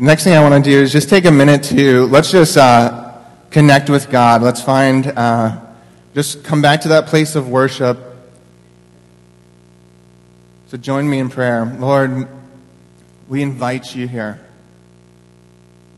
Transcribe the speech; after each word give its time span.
next 0.00 0.24
thing 0.24 0.32
I 0.32 0.40
want 0.40 0.64
to 0.64 0.70
do 0.70 0.80
is 0.80 0.92
just 0.92 1.10
take 1.10 1.26
a 1.26 1.30
minute 1.30 1.62
to 1.64 2.06
let's 2.06 2.30
just 2.30 2.56
uh, 2.56 3.12
connect 3.50 3.90
with 3.90 4.10
God. 4.10 4.40
Let's 4.40 4.62
find, 4.62 5.06
uh, 5.06 5.60
just 6.14 6.42
come 6.42 6.62
back 6.62 6.80
to 6.82 6.88
that 6.88 7.06
place 7.06 7.36
of 7.36 7.50
worship. 7.50 7.98
So 10.68 10.78
join 10.78 11.08
me 11.08 11.18
in 11.18 11.28
prayer. 11.28 11.66
Lord, 11.66 12.28
we 13.28 13.42
invite 13.42 13.94
you 13.94 14.08
here. 14.08 14.40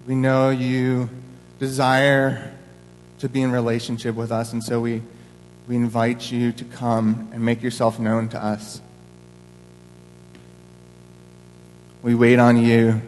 We 0.06 0.16
know 0.16 0.50
you 0.50 1.08
desire 1.60 2.52
to 3.20 3.28
be 3.28 3.40
in 3.40 3.52
relationship 3.52 4.16
with 4.16 4.32
us, 4.32 4.52
and 4.52 4.64
so 4.64 4.80
we, 4.80 5.00
we 5.68 5.76
invite 5.76 6.32
you 6.32 6.50
to 6.52 6.64
come 6.64 7.30
and 7.32 7.44
make 7.44 7.62
yourself 7.62 8.00
known 8.00 8.28
to 8.30 8.44
us. 8.44 8.80
We 12.02 12.16
wait 12.16 12.40
on 12.40 12.56
you. 12.56 13.00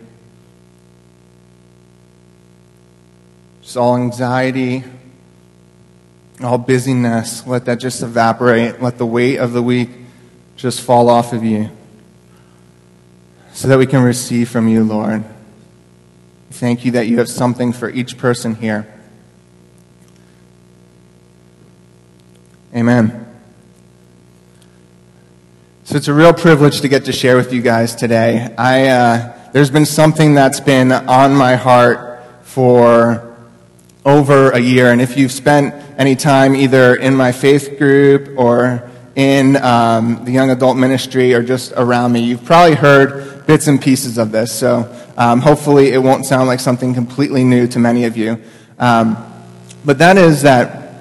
Just 3.65 3.79
all 3.79 3.97
anxiety, 3.97 4.85
all 6.43 6.59
busyness, 6.59 7.47
let 7.47 7.65
that 7.65 7.81
just 7.81 8.03
evaporate. 8.03 8.83
Let 8.83 8.99
the 8.99 9.07
weight 9.07 9.39
of 9.39 9.55
the 9.55 9.63
week 9.63 9.89
just 10.55 10.83
fall 10.83 11.09
off 11.09 11.33
of 11.33 11.43
you 11.43 11.71
so 13.55 13.67
that 13.69 13.79
we 13.79 13.87
can 13.87 14.03
receive 14.03 14.51
from 14.51 14.69
you, 14.69 14.85
Lord. 14.85 15.25
Thank 16.51 16.85
you 16.85 16.91
that 16.91 17.07
you 17.07 17.17
have 17.21 17.29
something 17.31 17.73
for 17.73 17.89
each 17.89 18.19
person 18.19 18.55
here. 18.55 18.87
Amen. 22.75 23.27
So 25.85 25.97
it's 25.97 26.09
a 26.09 26.13
real 26.13 26.35
privilege 26.35 26.83
to 26.83 26.89
get 26.89 27.07
to 27.07 27.13
share 27.13 27.39
with 27.39 27.51
you 27.51 27.63
guys 27.63 27.95
today. 27.95 28.55
I, 28.59 28.89
uh, 28.89 29.39
there's 29.53 29.71
been 29.71 29.87
something 29.87 30.35
that's 30.35 30.61
been 30.61 30.93
on 30.93 31.35
my 31.35 31.57
heart 31.57 32.21
for 32.43 33.24
over 34.05 34.51
a 34.51 34.59
year, 34.59 34.91
and 34.93 35.01
if 35.01 35.17
you've 35.17 35.33
spent 35.33 35.75
any 35.97 36.15
time 36.15 36.55
either 36.55 36.95
in 36.95 37.15
my 37.15 37.33
faith 37.33 37.79
group 37.79 38.39
or 38.39 38.91
in 39.17 39.57
um, 39.57 40.25
the 40.25 40.33
young 40.33 40.51
adult 40.51 40.77
ministry 40.77 41.33
or 41.35 41.43
just 41.43 41.73
around 41.77 42.13
me, 42.13 42.21
you've 42.21 42.45
probably 42.45 42.75
heard 42.75 43.47
bits 43.47 43.67
and 43.67 43.81
pieces 43.81 44.19
of 44.19 44.33
this. 44.33 44.53
So 44.53 44.95
um, 45.17 45.41
hopefully, 45.41 45.93
it 45.93 45.99
won't 45.99 46.27
sound 46.27 46.49
like 46.49 46.61
something 46.61 46.93
completely 46.93 47.45
new 47.45 47.67
to 47.69 47.79
many 47.79 48.05
of 48.05 48.17
you. 48.17 48.43
Um, 48.79 49.17
but 49.85 49.99
that 49.99 50.17
is 50.17 50.43
that 50.43 51.01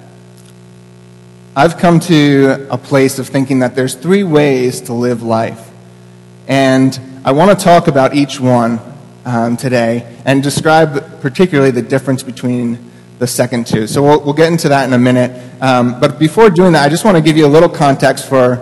I've 1.55 1.77
come 1.77 1.99
to 2.01 2.67
a 2.69 2.77
place 2.77 3.19
of 3.19 3.27
thinking 3.27 3.59
that 3.59 3.75
there's 3.75 3.95
three 3.95 4.23
ways 4.23 4.81
to 4.81 4.93
live 4.93 5.23
life. 5.23 5.71
And 6.47 6.99
I 7.25 7.31
want 7.31 7.57
to 7.57 7.63
talk 7.63 7.87
about 7.87 8.15
each 8.15 8.39
one 8.39 8.79
um, 9.25 9.55
today 9.57 10.17
and 10.25 10.41
describe 10.41 11.21
particularly 11.21 11.71
the 11.71 11.81
difference 11.81 12.23
between 12.23 12.91
the 13.23 13.27
second 13.27 13.65
two. 13.65 13.87
So 13.87 14.03
we'll, 14.03 14.19
we'll 14.19 14.33
get 14.33 14.51
into 14.51 14.67
that 14.67 14.85
in 14.85 14.91
a 14.91 14.97
minute. 14.97 15.31
Um, 15.61 15.97
but 16.01 16.19
before 16.19 16.49
doing 16.49 16.73
that, 16.73 16.85
I 16.85 16.89
just 16.89 17.05
want 17.05 17.15
to 17.15 17.23
give 17.23 17.37
you 17.37 17.45
a 17.45 17.47
little 17.47 17.69
context 17.69 18.27
for 18.27 18.57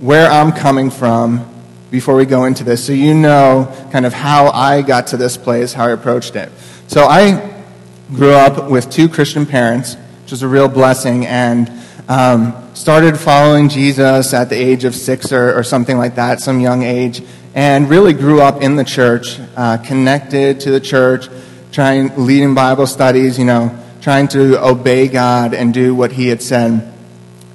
where 0.00 0.28
I'm 0.28 0.50
coming 0.50 0.90
from 0.90 1.48
before 1.92 2.16
we 2.16 2.26
go 2.26 2.46
into 2.46 2.64
this 2.64 2.84
so 2.84 2.92
you 2.92 3.14
know 3.14 3.72
kind 3.92 4.04
of 4.04 4.12
how 4.12 4.48
I 4.48 4.82
got 4.82 5.06
to 5.08 5.16
this 5.16 5.36
place, 5.36 5.72
how 5.72 5.86
I 5.86 5.92
approached 5.92 6.34
it. 6.34 6.50
So 6.88 7.04
I 7.04 7.62
grew 8.10 8.32
up 8.32 8.68
with 8.68 8.90
two 8.90 9.08
Christian 9.08 9.46
parents, 9.46 9.94
which 10.22 10.32
was 10.32 10.42
a 10.42 10.48
real 10.48 10.66
blessing, 10.66 11.24
and 11.24 11.70
um, 12.08 12.74
started 12.74 13.16
following 13.16 13.68
Jesus 13.68 14.34
at 14.34 14.48
the 14.48 14.56
age 14.56 14.82
of 14.82 14.96
six 14.96 15.30
or, 15.30 15.56
or, 15.56 15.62
something 15.62 15.96
like 15.96 16.16
that, 16.16 16.40
some 16.40 16.58
young 16.58 16.82
age, 16.82 17.22
and 17.54 17.88
really 17.88 18.14
grew 18.14 18.40
up 18.40 18.62
in 18.62 18.74
the 18.74 18.84
church, 18.84 19.38
uh, 19.56 19.76
connected 19.78 20.58
to 20.60 20.72
the 20.72 20.80
church, 20.80 21.28
trying, 21.76 22.10
leading 22.16 22.54
Bible 22.54 22.86
studies, 22.86 23.38
you 23.38 23.44
know, 23.44 23.78
trying 24.00 24.26
to 24.28 24.58
obey 24.64 25.08
God 25.08 25.52
and 25.52 25.74
do 25.74 25.94
what 25.94 26.10
He 26.10 26.28
had 26.28 26.40
said. 26.40 26.90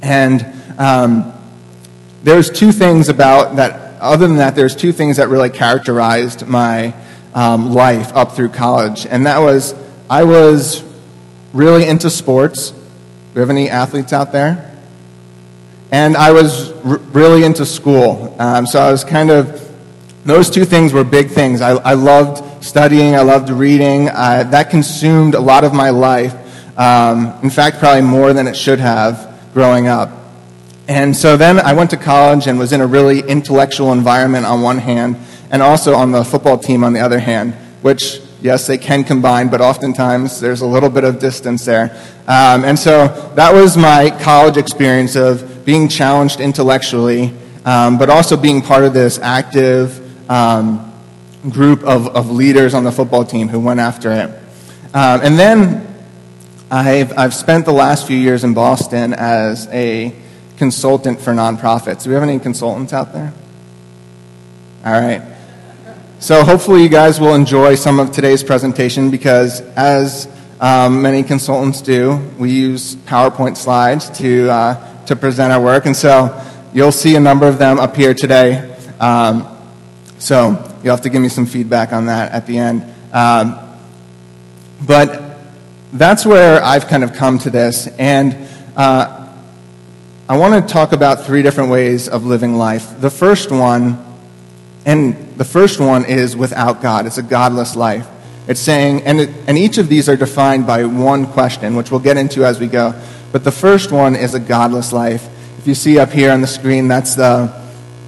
And 0.03 0.45
um, 0.77 1.33
there's 2.21 2.51
two 2.51 2.71
things 2.71 3.09
about 3.09 3.55
that 3.55 3.99
other 3.99 4.27
than 4.27 4.37
that, 4.37 4.55
there's 4.55 4.75
two 4.75 4.91
things 4.91 5.17
that 5.17 5.29
really 5.29 5.49
characterized 5.49 6.45
my 6.45 6.93
um, 7.33 7.71
life 7.73 8.15
up 8.15 8.33
through 8.33 8.49
college. 8.49 9.07
And 9.07 9.25
that 9.25 9.39
was, 9.39 9.73
I 10.07 10.23
was 10.23 10.83
really 11.51 11.87
into 11.87 12.11
sports. 12.11 12.69
Do 12.69 12.77
we 13.33 13.39
have 13.39 13.49
any 13.49 13.69
athletes 13.69 14.13
out 14.13 14.31
there? 14.31 14.71
And 15.89 16.15
I 16.15 16.31
was 16.31 16.71
r- 16.85 16.97
really 16.97 17.43
into 17.43 17.65
school. 17.65 18.35
Um, 18.37 18.67
so 18.67 18.79
I 18.79 18.91
was 18.91 19.03
kind 19.03 19.31
of, 19.31 19.70
those 20.25 20.49
two 20.49 20.65
things 20.65 20.93
were 20.93 21.03
big 21.03 21.29
things. 21.29 21.61
I, 21.61 21.71
I 21.71 21.93
loved 21.93 22.63
studying, 22.63 23.15
I 23.15 23.21
loved 23.21 23.49
reading. 23.49 24.09
Uh, 24.09 24.43
that 24.51 24.69
consumed 24.69 25.33
a 25.33 25.39
lot 25.39 25.63
of 25.63 25.73
my 25.73 25.89
life. 25.89 26.35
Um, 26.77 27.33
in 27.43 27.49
fact, 27.49 27.79
probably 27.79 28.01
more 28.01 28.33
than 28.33 28.47
it 28.47 28.55
should 28.55 28.79
have 28.79 29.39
growing 29.53 29.87
up. 29.87 30.09
And 30.87 31.15
so 31.15 31.37
then 31.37 31.59
I 31.59 31.73
went 31.73 31.89
to 31.91 31.97
college 31.97 32.47
and 32.47 32.59
was 32.59 32.71
in 32.71 32.81
a 32.81 32.87
really 32.87 33.19
intellectual 33.21 33.93
environment 33.93 34.45
on 34.45 34.61
one 34.61 34.77
hand, 34.77 35.15
and 35.49 35.61
also 35.61 35.95
on 35.95 36.11
the 36.11 36.23
football 36.23 36.57
team 36.57 36.83
on 36.83 36.93
the 36.93 36.99
other 36.99 37.19
hand, 37.19 37.53
which, 37.81 38.19
yes, 38.41 38.67
they 38.67 38.77
can 38.77 39.03
combine, 39.03 39.49
but 39.49 39.61
oftentimes 39.61 40.39
there's 40.39 40.61
a 40.61 40.65
little 40.65 40.89
bit 40.89 41.03
of 41.03 41.19
distance 41.19 41.65
there. 41.65 41.91
Um, 42.27 42.63
and 42.63 42.77
so 42.77 43.07
that 43.35 43.53
was 43.53 43.75
my 43.75 44.09
college 44.21 44.57
experience 44.57 45.15
of 45.15 45.65
being 45.65 45.87
challenged 45.87 46.39
intellectually, 46.39 47.33
um, 47.65 47.97
but 47.97 48.09
also 48.09 48.35
being 48.37 48.61
part 48.61 48.83
of 48.83 48.93
this 48.93 49.19
active 49.19 50.00
um, 50.31 50.93
group 51.49 51.83
of, 51.83 52.07
of 52.07 52.31
leaders 52.31 52.73
on 52.73 52.85
the 52.85 52.91
football 52.91 53.25
team 53.25 53.49
who 53.49 53.59
went 53.59 53.81
after 53.81 54.11
it. 54.11 54.29
Um, 54.93 55.19
and 55.23 55.37
then 55.37 55.87
I've, 56.71 57.17
I've 57.17 57.33
spent 57.33 57.65
the 57.65 57.73
last 57.73 58.07
few 58.07 58.17
years 58.17 58.45
in 58.45 58.53
Boston 58.53 59.13
as 59.13 59.67
a 59.67 60.15
consultant 60.55 61.19
for 61.19 61.33
nonprofits. 61.33 62.03
Do 62.03 62.11
we 62.11 62.13
have 62.13 62.23
any 62.23 62.39
consultants 62.39 62.93
out 62.93 63.11
there? 63.11 63.33
All 64.85 64.93
right. 64.93 65.21
So 66.19 66.45
hopefully 66.45 66.83
you 66.83 66.89
guys 66.89 67.19
will 67.19 67.35
enjoy 67.35 67.75
some 67.75 67.99
of 67.99 68.11
today's 68.11 68.41
presentation 68.41 69.11
because 69.11 69.59
as 69.75 70.29
um, 70.61 71.01
many 71.01 71.23
consultants 71.23 71.81
do, 71.81 72.15
we 72.37 72.51
use 72.51 72.95
PowerPoint 72.95 73.57
slides 73.57 74.09
to, 74.19 74.49
uh, 74.49 75.05
to 75.07 75.15
present 75.17 75.51
our 75.51 75.61
work. 75.61 75.87
And 75.87 75.95
so 75.95 76.41
you'll 76.73 76.93
see 76.93 77.15
a 77.17 77.19
number 77.19 77.49
of 77.49 77.57
them 77.57 77.79
up 77.79 77.97
here 77.97 78.13
today. 78.13 78.73
Um, 78.99 79.50
so 80.21 80.49
you'll 80.83 80.95
have 80.95 81.01
to 81.01 81.09
give 81.09 81.21
me 81.21 81.29
some 81.29 81.47
feedback 81.47 81.93
on 81.93 82.05
that 82.05 82.31
at 82.31 82.45
the 82.45 82.59
end. 82.59 82.83
Um, 83.11 83.57
but 84.85 85.39
that's 85.91 86.27
where 86.27 86.63
I've 86.63 86.87
kind 86.87 87.03
of 87.03 87.13
come 87.13 87.39
to 87.39 87.49
this. 87.49 87.87
And 87.87 88.47
uh, 88.75 89.27
I 90.29 90.37
want 90.37 90.67
to 90.67 90.71
talk 90.71 90.91
about 90.91 91.25
three 91.25 91.41
different 91.41 91.71
ways 91.71 92.07
of 92.07 92.23
living 92.23 92.55
life. 92.55 93.01
The 93.01 93.09
first 93.09 93.49
one, 93.49 93.97
and 94.85 95.35
the 95.37 95.43
first 95.43 95.79
one 95.79 96.05
is 96.05 96.37
without 96.37 96.83
God. 96.83 97.07
It's 97.07 97.17
a 97.17 97.23
godless 97.23 97.75
life. 97.75 98.07
It's 98.47 98.59
saying, 98.59 99.01
and, 99.03 99.21
it, 99.21 99.29
and 99.47 99.57
each 99.57 99.79
of 99.79 99.89
these 99.89 100.07
are 100.07 100.15
defined 100.15 100.67
by 100.67 100.85
one 100.85 101.25
question, 101.25 101.75
which 101.75 101.89
we'll 101.89 101.99
get 101.99 102.17
into 102.17 102.45
as 102.45 102.59
we 102.59 102.67
go. 102.67 102.93
But 103.31 103.43
the 103.43 103.51
first 103.51 103.91
one 103.91 104.15
is 104.15 104.35
a 104.35 104.39
godless 104.39 104.93
life. 104.93 105.27
If 105.57 105.65
you 105.65 105.73
see 105.73 105.97
up 105.97 106.11
here 106.11 106.31
on 106.31 106.41
the 106.41 106.47
screen, 106.47 106.87
that's 106.87 107.15
the, 107.15 107.60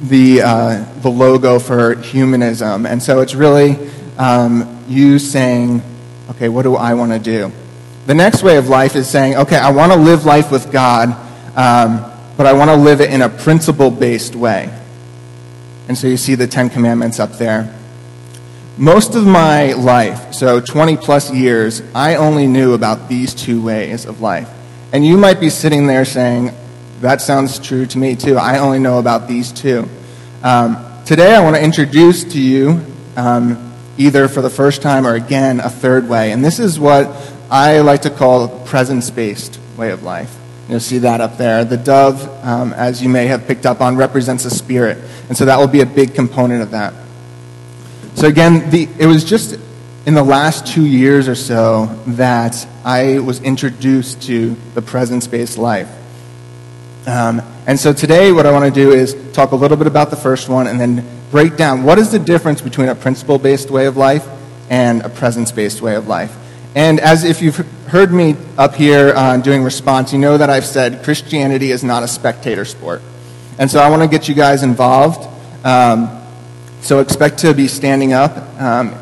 the, 0.03 0.41
uh, 0.41 0.85
the 1.01 1.09
logo 1.09 1.59
for 1.59 1.95
humanism. 1.95 2.85
And 2.85 3.01
so 3.01 3.21
it's 3.21 3.35
really 3.35 3.77
um, 4.17 4.83
you 4.87 5.19
saying, 5.19 5.81
okay, 6.31 6.49
what 6.49 6.63
do 6.63 6.75
I 6.75 6.93
want 6.93 7.11
to 7.11 7.19
do? 7.19 7.51
The 8.05 8.13
next 8.13 8.43
way 8.43 8.57
of 8.57 8.67
life 8.67 8.95
is 8.95 9.09
saying, 9.09 9.35
okay, 9.35 9.55
I 9.55 9.71
want 9.71 9.93
to 9.93 9.97
live 9.97 10.25
life 10.25 10.51
with 10.51 10.71
God. 10.71 11.09
Um, 11.55 12.11
but 12.35 12.45
I 12.45 12.53
want 12.53 12.69
to 12.69 12.75
live 12.75 12.99
it 12.99 13.11
in 13.11 13.21
a 13.21 13.29
principle 13.29 13.91
based 13.91 14.35
way. 14.35 14.73
And 15.87 15.97
so 15.97 16.07
you 16.07 16.17
see 16.17 16.35
the 16.35 16.47
Ten 16.47 16.69
Commandments 16.69 17.19
up 17.19 17.33
there. 17.33 17.73
Most 18.77 19.13
of 19.15 19.25
my 19.25 19.73
life, 19.73 20.33
so 20.33 20.59
20 20.59 20.97
plus 20.97 21.31
years, 21.31 21.83
I 21.93 22.15
only 22.15 22.47
knew 22.47 22.73
about 22.73 23.07
these 23.07 23.35
two 23.35 23.61
ways 23.61 24.05
of 24.05 24.19
life. 24.19 24.49
And 24.91 25.05
you 25.05 25.15
might 25.15 25.39
be 25.39 25.49
sitting 25.49 25.85
there 25.85 26.05
saying, 26.05 26.51
that 27.03 27.19
sounds 27.19 27.59
true 27.59 27.85
to 27.85 27.97
me 27.97 28.15
too. 28.15 28.37
I 28.37 28.59
only 28.59 28.79
know 28.79 28.97
about 28.97 29.27
these 29.27 29.51
two. 29.51 29.89
Um, 30.41 30.77
today, 31.05 31.35
I 31.35 31.43
want 31.43 31.57
to 31.57 31.61
introduce 31.61 32.23
to 32.23 32.39
you, 32.39 32.81
um, 33.17 33.73
either 33.97 34.29
for 34.29 34.41
the 34.41 34.49
first 34.49 34.81
time 34.81 35.05
or 35.05 35.13
again, 35.13 35.59
a 35.59 35.69
third 35.69 36.07
way. 36.07 36.31
And 36.31 36.45
this 36.45 36.59
is 36.59 36.79
what 36.79 37.09
I 37.51 37.81
like 37.81 38.03
to 38.03 38.09
call 38.09 38.47
presence 38.47 39.09
based 39.09 39.59
way 39.75 39.91
of 39.91 40.03
life. 40.03 40.33
You'll 40.69 40.79
see 40.79 40.99
that 40.99 41.19
up 41.19 41.37
there. 41.37 41.65
The 41.65 41.75
dove, 41.75 42.25
um, 42.45 42.71
as 42.71 43.03
you 43.03 43.09
may 43.09 43.27
have 43.27 43.47
picked 43.47 43.65
up 43.65 43.81
on, 43.81 43.97
represents 43.97 44.45
a 44.45 44.49
spirit. 44.49 44.97
And 45.27 45.37
so 45.37 45.43
that 45.43 45.59
will 45.59 45.67
be 45.67 45.81
a 45.81 45.85
big 45.85 46.15
component 46.15 46.61
of 46.61 46.71
that. 46.71 46.93
So 48.15 48.27
again, 48.29 48.69
the, 48.69 48.87
it 48.97 49.07
was 49.07 49.25
just 49.25 49.59
in 50.05 50.13
the 50.13 50.23
last 50.23 50.67
two 50.67 50.85
years 50.85 51.27
or 51.27 51.35
so 51.35 51.87
that 52.07 52.65
I 52.85 53.19
was 53.19 53.41
introduced 53.41 54.21
to 54.23 54.55
the 54.73 54.81
presence 54.81 55.27
based 55.27 55.57
life. 55.57 55.89
Um, 57.05 57.41
and 57.67 57.79
so 57.79 57.91
today, 57.93 58.31
what 58.31 58.45
I 58.45 58.51
want 58.51 58.65
to 58.65 58.71
do 58.71 58.91
is 58.91 59.15
talk 59.33 59.51
a 59.51 59.55
little 59.55 59.77
bit 59.77 59.87
about 59.87 60.09
the 60.09 60.15
first 60.15 60.49
one 60.49 60.67
and 60.67 60.79
then 60.79 61.05
break 61.31 61.57
down 61.57 61.83
what 61.83 61.97
is 61.97 62.11
the 62.11 62.19
difference 62.19 62.61
between 62.61 62.89
a 62.89 62.95
principle 62.95 63.37
based 63.37 63.71
way 63.71 63.87
of 63.87 63.97
life 63.97 64.27
and 64.69 65.01
a 65.01 65.09
presence 65.09 65.51
based 65.51 65.81
way 65.81 65.95
of 65.95 66.07
life. 66.07 66.35
And 66.75 66.99
as 66.99 67.23
if 67.23 67.41
you've 67.41 67.57
heard 67.87 68.11
me 68.11 68.35
up 68.57 68.75
here 68.75 69.13
uh, 69.15 69.37
doing 69.37 69.63
response, 69.63 70.13
you 70.13 70.19
know 70.19 70.37
that 70.37 70.49
I've 70.49 70.65
said 70.65 71.03
Christianity 71.03 71.71
is 71.71 71.83
not 71.83 72.03
a 72.03 72.07
spectator 72.07 72.65
sport. 72.65 73.01
And 73.59 73.69
so 73.69 73.79
I 73.79 73.89
want 73.89 74.01
to 74.01 74.07
get 74.07 74.27
you 74.27 74.33
guys 74.33 74.63
involved. 74.63 75.27
Um, 75.65 76.09
so 76.81 76.99
expect 76.99 77.39
to 77.39 77.53
be 77.53 77.67
standing 77.67 78.13
up 78.13 78.35
um, 78.59 78.95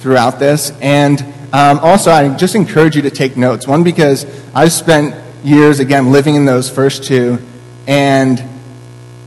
throughout 0.00 0.38
this. 0.38 0.72
And 0.80 1.20
um, 1.52 1.78
also, 1.78 2.10
I 2.10 2.34
just 2.36 2.54
encourage 2.54 2.96
you 2.96 3.02
to 3.02 3.10
take 3.10 3.36
notes. 3.36 3.66
One, 3.68 3.84
because 3.84 4.26
I've 4.54 4.72
spent 4.72 5.14
years, 5.46 5.78
again, 5.78 6.10
living 6.10 6.34
in 6.34 6.44
those 6.44 6.68
first 6.68 7.04
two, 7.04 7.38
and 7.86 8.42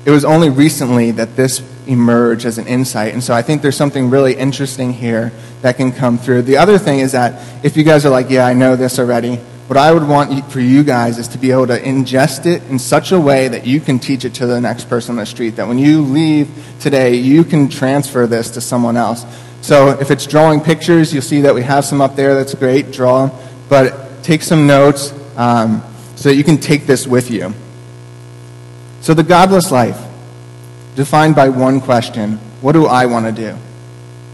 it 0.05 0.11
was 0.11 0.25
only 0.25 0.49
recently 0.49 1.11
that 1.11 1.35
this 1.35 1.61
emerged 1.87 2.45
as 2.45 2.57
an 2.57 2.67
insight. 2.67 3.13
And 3.13 3.23
so 3.23 3.33
I 3.33 3.41
think 3.41 3.61
there's 3.61 3.77
something 3.77 4.09
really 4.09 4.35
interesting 4.35 4.93
here 4.93 5.31
that 5.61 5.77
can 5.77 5.91
come 5.91 6.17
through. 6.17 6.43
The 6.43 6.57
other 6.57 6.77
thing 6.77 6.99
is 6.99 7.13
that 7.13 7.65
if 7.65 7.77
you 7.77 7.83
guys 7.83 8.05
are 8.05 8.09
like, 8.09 8.29
yeah, 8.29 8.45
I 8.45 8.53
know 8.53 8.75
this 8.75 8.99
already, 8.99 9.37
what 9.67 9.77
I 9.77 9.91
would 9.91 10.07
want 10.07 10.51
for 10.51 10.59
you 10.59 10.83
guys 10.83 11.19
is 11.19 11.27
to 11.29 11.37
be 11.37 11.51
able 11.51 11.67
to 11.67 11.79
ingest 11.79 12.45
it 12.45 12.63
in 12.69 12.79
such 12.79 13.11
a 13.11 13.19
way 13.19 13.47
that 13.47 13.65
you 13.65 13.79
can 13.79 13.97
teach 13.99 14.25
it 14.25 14.33
to 14.35 14.47
the 14.47 14.59
next 14.59 14.89
person 14.89 15.11
on 15.11 15.17
the 15.17 15.25
street. 15.25 15.51
That 15.51 15.67
when 15.67 15.77
you 15.77 16.01
leave 16.01 16.49
today, 16.79 17.15
you 17.15 17.43
can 17.43 17.69
transfer 17.69 18.27
this 18.27 18.49
to 18.51 18.61
someone 18.61 18.97
else. 18.97 19.25
So 19.61 19.89
if 19.99 20.11
it's 20.11 20.25
drawing 20.25 20.61
pictures, 20.61 21.13
you'll 21.13 21.21
see 21.21 21.41
that 21.41 21.53
we 21.53 21.61
have 21.61 21.85
some 21.85 22.01
up 22.01 22.15
there. 22.15 22.35
That's 22.35 22.55
great. 22.55 22.91
Draw. 22.91 23.29
But 23.69 24.23
take 24.23 24.41
some 24.41 24.65
notes 24.67 25.13
um, 25.37 25.83
so 26.19 26.27
that 26.27 26.35
you 26.35 26.43
can 26.43 26.57
take 26.57 26.85
this 26.85 27.07
with 27.07 27.31
you. 27.31 27.53
So 28.99 29.13
the 29.13 29.23
godless 29.23 29.71
life, 29.71 29.97
defined 30.95 31.33
by 31.33 31.47
one 31.47 31.79
question 31.79 32.37
What 32.59 32.73
do 32.73 32.87
I 32.87 33.05
want 33.05 33.25
to 33.25 33.31
do? 33.31 33.57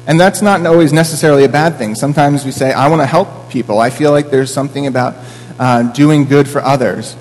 And 0.07 0.19
that's 0.19 0.41
not 0.41 0.65
always 0.65 0.91
necessarily 0.91 1.45
a 1.45 1.49
bad 1.49 1.77
thing. 1.77 1.93
Sometimes 1.93 2.43
we 2.43 2.49
say, 2.49 2.73
I 2.73 2.87
want 2.87 3.03
to 3.03 3.05
help 3.05 3.51
people. 3.51 3.79
I 3.79 3.91
feel 3.91 4.09
like 4.09 4.31
there's 4.31 4.51
something 4.51 4.87
about 4.87 5.15
uh, 5.59 5.83
doing 5.93 6.25
good 6.25 6.47
for 6.47 6.59
others. 6.59 7.15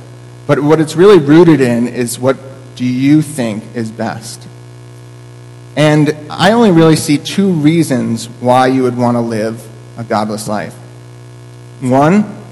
But 0.46 0.60
what 0.60 0.80
it's 0.80 0.96
really 0.96 1.18
rooted 1.18 1.60
in 1.60 1.86
is 1.86 2.18
what 2.18 2.38
do 2.74 2.86
you 2.86 3.20
think 3.20 3.64
is 3.74 3.90
best? 3.90 4.48
And 5.76 6.16
I 6.30 6.52
only 6.52 6.70
really 6.70 6.96
see 6.96 7.18
two 7.18 7.52
reasons 7.52 8.28
why 8.40 8.68
you 8.68 8.84
would 8.84 8.96
want 8.96 9.16
to 9.16 9.20
live 9.20 9.62
a 9.98 10.04
godless 10.04 10.48
life. 10.48 10.74
One, 11.80 12.43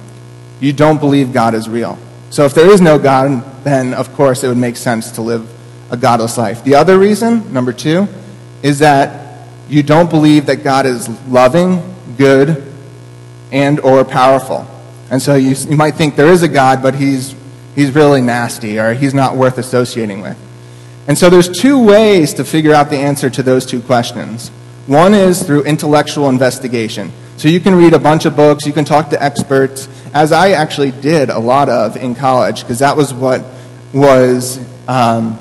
you 0.63 0.73
don't 0.73 1.01
believe 1.01 1.33
God 1.33 1.55
is 1.55 1.69
real. 1.69 1.99
So 2.31 2.45
if 2.45 2.55
there 2.55 2.71
is 2.71 2.81
no 2.81 2.99
God, 2.99 3.65
then 3.65 3.93
of 3.95 4.15
course 4.15 4.45
it 4.45 4.49
would 4.49 4.57
make 4.57 4.77
sense 4.77 5.11
to 5.13 5.23
live 5.23 5.47
a 5.91 5.97
godless 5.97 6.39
life. 6.39 6.63
The 6.63 6.77
other 6.77 6.99
reason, 6.99 7.53
number 7.53 7.73
two, 7.73 8.07
is 8.63 8.79
that 8.79 9.49
you 9.69 9.83
don't 9.83 10.09
believe 10.09 10.47
that 10.47 10.63
God 10.63 10.87
is 10.87 11.09
loving, 11.29 11.83
good, 12.17 12.63
and 13.51 13.81
or 13.81 14.05
powerful. 14.05 14.67
And 15.11 15.21
so 15.21 15.35
you, 15.35 15.57
you 15.69 15.77
might 15.77 15.97
think 15.97 16.15
there 16.15 16.33
is 16.33 16.43
a 16.43 16.49
God, 16.49 16.81
but 16.81 16.95
he's, 16.95 17.35
he's 17.75 17.95
really 17.95 18.23
nasty 18.23 18.79
or 18.79 18.95
he's 18.95 19.13
not 19.13 19.37
worth 19.37 19.59
associating 19.59 20.23
with. 20.23 20.39
And 21.09 21.19
so 21.19 21.29
there's 21.29 21.49
two 21.49 21.85
ways 21.85 22.35
to 22.35 22.45
figure 22.45 22.73
out 22.73 22.89
the 22.89 22.99
answer 22.99 23.29
to 23.31 23.43
those 23.43 23.67
two 23.67 23.83
questions. 23.83 24.49
One 24.87 25.13
is 25.13 25.43
through 25.43 25.65
intellectual 25.65 26.29
investigation. 26.29 27.13
So 27.43 27.49
you 27.49 27.59
can 27.59 27.75
read 27.75 27.93
a 27.93 27.99
bunch 27.99 28.25
of 28.25 28.37
books, 28.37 28.67
you 28.67 28.73
can 28.73 28.85
talk 28.85 29.11
to 29.11 29.21
experts, 29.21 29.89
as 30.15 30.31
I 30.31 30.53
actually 30.53 30.93
did 30.93 31.29
a 31.29 31.41
lot 31.41 31.69
of 31.69 31.97
in 31.97 32.15
college, 32.15 32.61
because 32.63 32.79
that 32.79 32.97
was 32.97 33.13
what 33.13 33.45
was 33.93 34.59
um, 34.87 35.41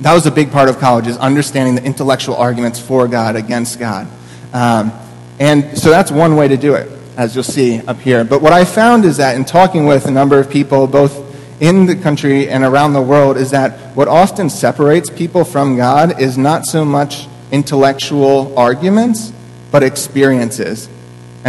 that 0.00 0.14
was 0.14 0.24
a 0.24 0.30
big 0.30 0.50
part 0.50 0.70
of 0.70 0.78
college 0.78 1.06
is 1.06 1.18
understanding 1.18 1.74
the 1.74 1.84
intellectual 1.84 2.34
arguments 2.34 2.80
for 2.80 3.06
God 3.08 3.36
against 3.36 3.78
God. 3.78 4.08
Um, 4.54 4.90
and 5.38 5.76
so 5.76 5.90
that's 5.90 6.10
one 6.10 6.34
way 6.34 6.48
to 6.48 6.56
do 6.56 6.72
it, 6.76 6.90
as 7.18 7.34
you'll 7.34 7.44
see 7.44 7.82
up 7.82 7.98
here. 7.98 8.24
But 8.24 8.40
what 8.40 8.54
I 8.54 8.64
found 8.64 9.04
is 9.04 9.18
that 9.18 9.36
in 9.36 9.44
talking 9.44 9.84
with 9.84 10.06
a 10.06 10.10
number 10.10 10.40
of 10.40 10.48
people, 10.48 10.86
both 10.86 11.60
in 11.60 11.84
the 11.84 11.96
country 11.96 12.48
and 12.48 12.64
around 12.64 12.94
the 12.94 13.02
world 13.02 13.36
is 13.36 13.50
that 13.50 13.94
what 13.94 14.08
often 14.08 14.48
separates 14.48 15.10
people 15.10 15.44
from 15.44 15.76
God 15.76 16.22
is 16.22 16.38
not 16.38 16.64
so 16.64 16.86
much 16.86 17.26
intellectual 17.52 18.58
arguments, 18.58 19.30
but 19.70 19.82
experiences. 19.82 20.88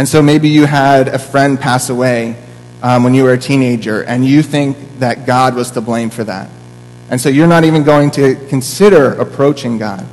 And 0.00 0.08
so 0.08 0.22
maybe 0.22 0.48
you 0.48 0.64
had 0.64 1.08
a 1.08 1.18
friend 1.18 1.60
pass 1.60 1.90
away 1.90 2.34
um, 2.82 3.04
when 3.04 3.12
you 3.12 3.22
were 3.22 3.34
a 3.34 3.38
teenager, 3.38 4.02
and 4.02 4.24
you 4.24 4.42
think 4.42 4.98
that 5.00 5.26
God 5.26 5.54
was 5.54 5.72
to 5.72 5.82
blame 5.82 6.08
for 6.08 6.24
that. 6.24 6.48
And 7.10 7.20
so 7.20 7.28
you're 7.28 7.46
not 7.46 7.64
even 7.64 7.82
going 7.82 8.10
to 8.12 8.34
consider 8.48 9.12
approaching 9.12 9.76
God. 9.76 10.06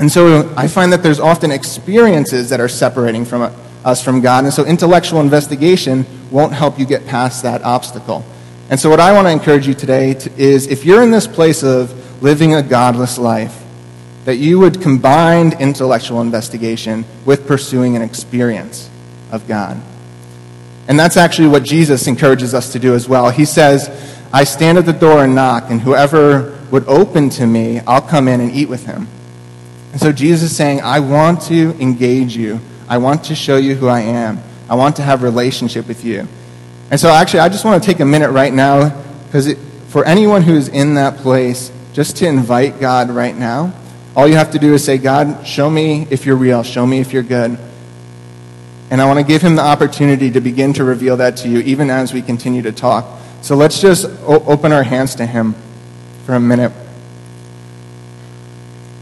And 0.00 0.10
so 0.10 0.52
I 0.56 0.66
find 0.66 0.92
that 0.92 1.04
there's 1.04 1.20
often 1.20 1.52
experiences 1.52 2.50
that 2.50 2.58
are 2.58 2.66
separating 2.68 3.24
from 3.24 3.54
us 3.84 4.02
from 4.02 4.20
God. 4.20 4.42
And 4.42 4.52
so 4.52 4.64
intellectual 4.64 5.20
investigation 5.20 6.04
won't 6.32 6.52
help 6.52 6.76
you 6.76 6.86
get 6.86 7.06
past 7.06 7.44
that 7.44 7.62
obstacle. 7.62 8.24
And 8.68 8.80
so, 8.80 8.90
what 8.90 8.98
I 8.98 9.12
want 9.12 9.28
to 9.28 9.30
encourage 9.30 9.68
you 9.68 9.74
today 9.74 10.14
to, 10.14 10.36
is 10.36 10.66
if 10.66 10.84
you're 10.84 11.04
in 11.04 11.12
this 11.12 11.28
place 11.28 11.62
of 11.62 12.20
living 12.20 12.56
a 12.56 12.64
godless 12.64 13.16
life, 13.16 13.59
that 14.30 14.36
you 14.36 14.60
would 14.60 14.80
combine 14.80 15.60
intellectual 15.60 16.20
investigation 16.20 17.04
with 17.26 17.48
pursuing 17.48 17.96
an 17.96 18.02
experience 18.02 18.88
of 19.32 19.48
God. 19.48 19.76
And 20.86 20.96
that's 20.96 21.16
actually 21.16 21.48
what 21.48 21.64
Jesus 21.64 22.06
encourages 22.06 22.54
us 22.54 22.70
to 22.74 22.78
do 22.78 22.94
as 22.94 23.08
well. 23.08 23.30
He 23.30 23.44
says, 23.44 23.88
I 24.32 24.44
stand 24.44 24.78
at 24.78 24.86
the 24.86 24.92
door 24.92 25.24
and 25.24 25.34
knock, 25.34 25.64
and 25.68 25.80
whoever 25.80 26.56
would 26.70 26.86
open 26.86 27.28
to 27.30 27.44
me, 27.44 27.80
I'll 27.80 28.00
come 28.00 28.28
in 28.28 28.40
and 28.40 28.52
eat 28.52 28.68
with 28.68 28.86
him. 28.86 29.08
And 29.90 30.00
so 30.00 30.12
Jesus 30.12 30.52
is 30.52 30.56
saying, 30.56 30.80
I 30.80 31.00
want 31.00 31.42
to 31.48 31.76
engage 31.80 32.36
you. 32.36 32.60
I 32.88 32.98
want 32.98 33.24
to 33.24 33.34
show 33.34 33.56
you 33.56 33.74
who 33.74 33.88
I 33.88 34.02
am. 34.02 34.40
I 34.68 34.76
want 34.76 34.94
to 34.96 35.02
have 35.02 35.24
relationship 35.24 35.88
with 35.88 36.04
you. 36.04 36.28
And 36.92 37.00
so, 37.00 37.08
actually, 37.08 37.40
I 37.40 37.48
just 37.48 37.64
want 37.64 37.82
to 37.82 37.84
take 37.84 37.98
a 37.98 38.04
minute 38.04 38.30
right 38.30 38.52
now, 38.52 38.96
because 39.26 39.52
for 39.88 40.04
anyone 40.04 40.42
who's 40.42 40.68
in 40.68 40.94
that 40.94 41.16
place, 41.16 41.72
just 41.94 42.18
to 42.18 42.28
invite 42.28 42.78
God 42.78 43.10
right 43.10 43.36
now, 43.36 43.72
all 44.16 44.26
you 44.26 44.34
have 44.34 44.52
to 44.52 44.58
do 44.58 44.74
is 44.74 44.84
say, 44.84 44.98
God, 44.98 45.46
show 45.46 45.70
me 45.70 46.06
if 46.10 46.26
you're 46.26 46.36
real, 46.36 46.62
show 46.62 46.86
me 46.86 47.00
if 47.00 47.12
you're 47.12 47.22
good. 47.22 47.58
And 48.90 49.00
I 49.00 49.06
want 49.06 49.20
to 49.20 49.24
give 49.24 49.40
him 49.40 49.54
the 49.54 49.62
opportunity 49.62 50.32
to 50.32 50.40
begin 50.40 50.72
to 50.74 50.84
reveal 50.84 51.18
that 51.18 51.36
to 51.38 51.48
you, 51.48 51.60
even 51.60 51.90
as 51.90 52.12
we 52.12 52.22
continue 52.22 52.62
to 52.62 52.72
talk. 52.72 53.20
So 53.40 53.54
let's 53.54 53.80
just 53.80 54.04
o- 54.04 54.44
open 54.46 54.72
our 54.72 54.82
hands 54.82 55.14
to 55.16 55.26
him 55.26 55.54
for 56.26 56.34
a 56.34 56.40
minute. 56.40 56.72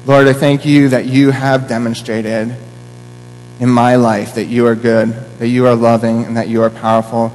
Lord, 0.04 0.26
I 0.26 0.34
thank 0.34 0.66
you 0.66 0.90
that 0.90 1.06
you 1.06 1.30
have 1.30 1.68
demonstrated 1.68 2.54
in 3.60 3.68
my 3.68 3.96
life 3.96 4.34
that 4.34 4.44
you 4.44 4.66
are 4.66 4.74
good, 4.74 5.10
that 5.38 5.48
you 5.48 5.66
are 5.66 5.74
loving, 5.74 6.24
and 6.24 6.36
that 6.36 6.48
you 6.48 6.62
are 6.62 6.70
powerful. 6.70 7.32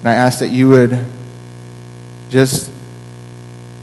And 0.00 0.08
I 0.08 0.14
ask 0.14 0.38
that 0.38 0.48
you 0.48 0.68
would 0.68 1.04
just 2.30 2.70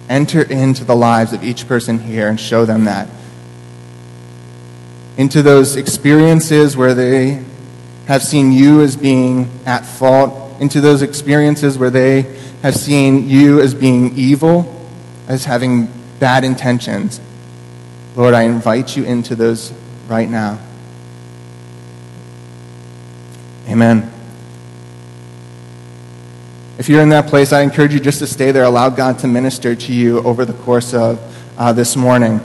enter 0.08 0.42
into 0.42 0.84
the 0.84 0.96
lives 0.96 1.34
of 1.34 1.44
each 1.44 1.68
person 1.68 2.00
here 2.00 2.30
and 2.30 2.40
show 2.40 2.66
them 2.66 2.86
that. 2.86 3.10
Into 5.18 5.42
those 5.42 5.76
experiences 5.76 6.76
where 6.76 6.94
they 6.94 7.44
have 8.08 8.22
seen 8.22 8.52
you 8.52 8.82
as 8.82 8.96
being 8.96 9.50
at 9.66 9.86
fault, 9.86 10.62
into 10.62 10.82
those 10.82 11.02
experiences 11.02 11.78
where 11.78 11.90
they 11.90 12.22
have 12.62 12.76
seen 12.76 13.28
you 13.30 13.62
as 13.62 13.74
being 13.74 14.16
evil, 14.18 14.88
as 15.28 15.46
having 15.46 15.88
bad 16.20 16.44
intentions. 16.44 17.20
Lord, 18.16 18.34
I 18.34 18.44
invite 18.44 18.96
you 18.96 19.04
into 19.04 19.36
those 19.36 19.74
right 20.08 20.30
now. 20.30 20.60
Amen. 23.68 24.12
If 26.78 26.90
you're 26.90 27.02
in 27.02 27.10
that 27.10 27.28
place, 27.28 27.54
I 27.54 27.62
encourage 27.62 27.94
you 27.94 28.00
just 28.00 28.20
to 28.20 28.28
stay 28.28 28.52
there. 28.52 28.64
Allow 28.64 28.90
God 28.90 29.20
to 29.20 29.28
minister 29.28 29.76
to 29.76 29.94
you 29.94 30.20
over 30.20 30.46
the 30.46 30.54
course 30.54 30.94
of 30.94 31.20
uh, 31.58 31.74
this 31.74 31.96
morning. 31.96 32.40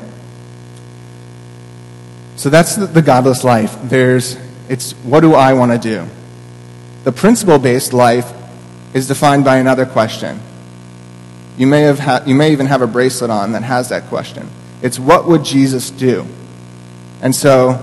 So 2.40 2.48
that's 2.48 2.74
the, 2.74 3.02
godless 3.02 3.44
life. 3.44 3.76
There's, 3.82 4.34
it's 4.66 4.92
what 4.92 5.20
do 5.20 5.34
I 5.34 5.52
want 5.52 5.72
to 5.72 5.78
do? 5.78 6.10
The 7.04 7.12
principle 7.12 7.58
based 7.58 7.92
life 7.92 8.32
is 8.94 9.06
defined 9.06 9.44
by 9.44 9.58
another 9.58 9.84
question. 9.84 10.40
You 11.58 11.66
may, 11.66 11.82
have 11.82 11.98
ha- 11.98 12.22
you 12.26 12.34
may 12.34 12.52
even 12.52 12.64
have 12.64 12.80
a 12.80 12.86
bracelet 12.86 13.30
on 13.30 13.52
that 13.52 13.62
has 13.62 13.90
that 13.90 14.04
question. 14.04 14.48
It's 14.80 14.98
what 14.98 15.28
would 15.28 15.44
Jesus 15.44 15.90
do? 15.90 16.24
And 17.20 17.34
so 17.34 17.78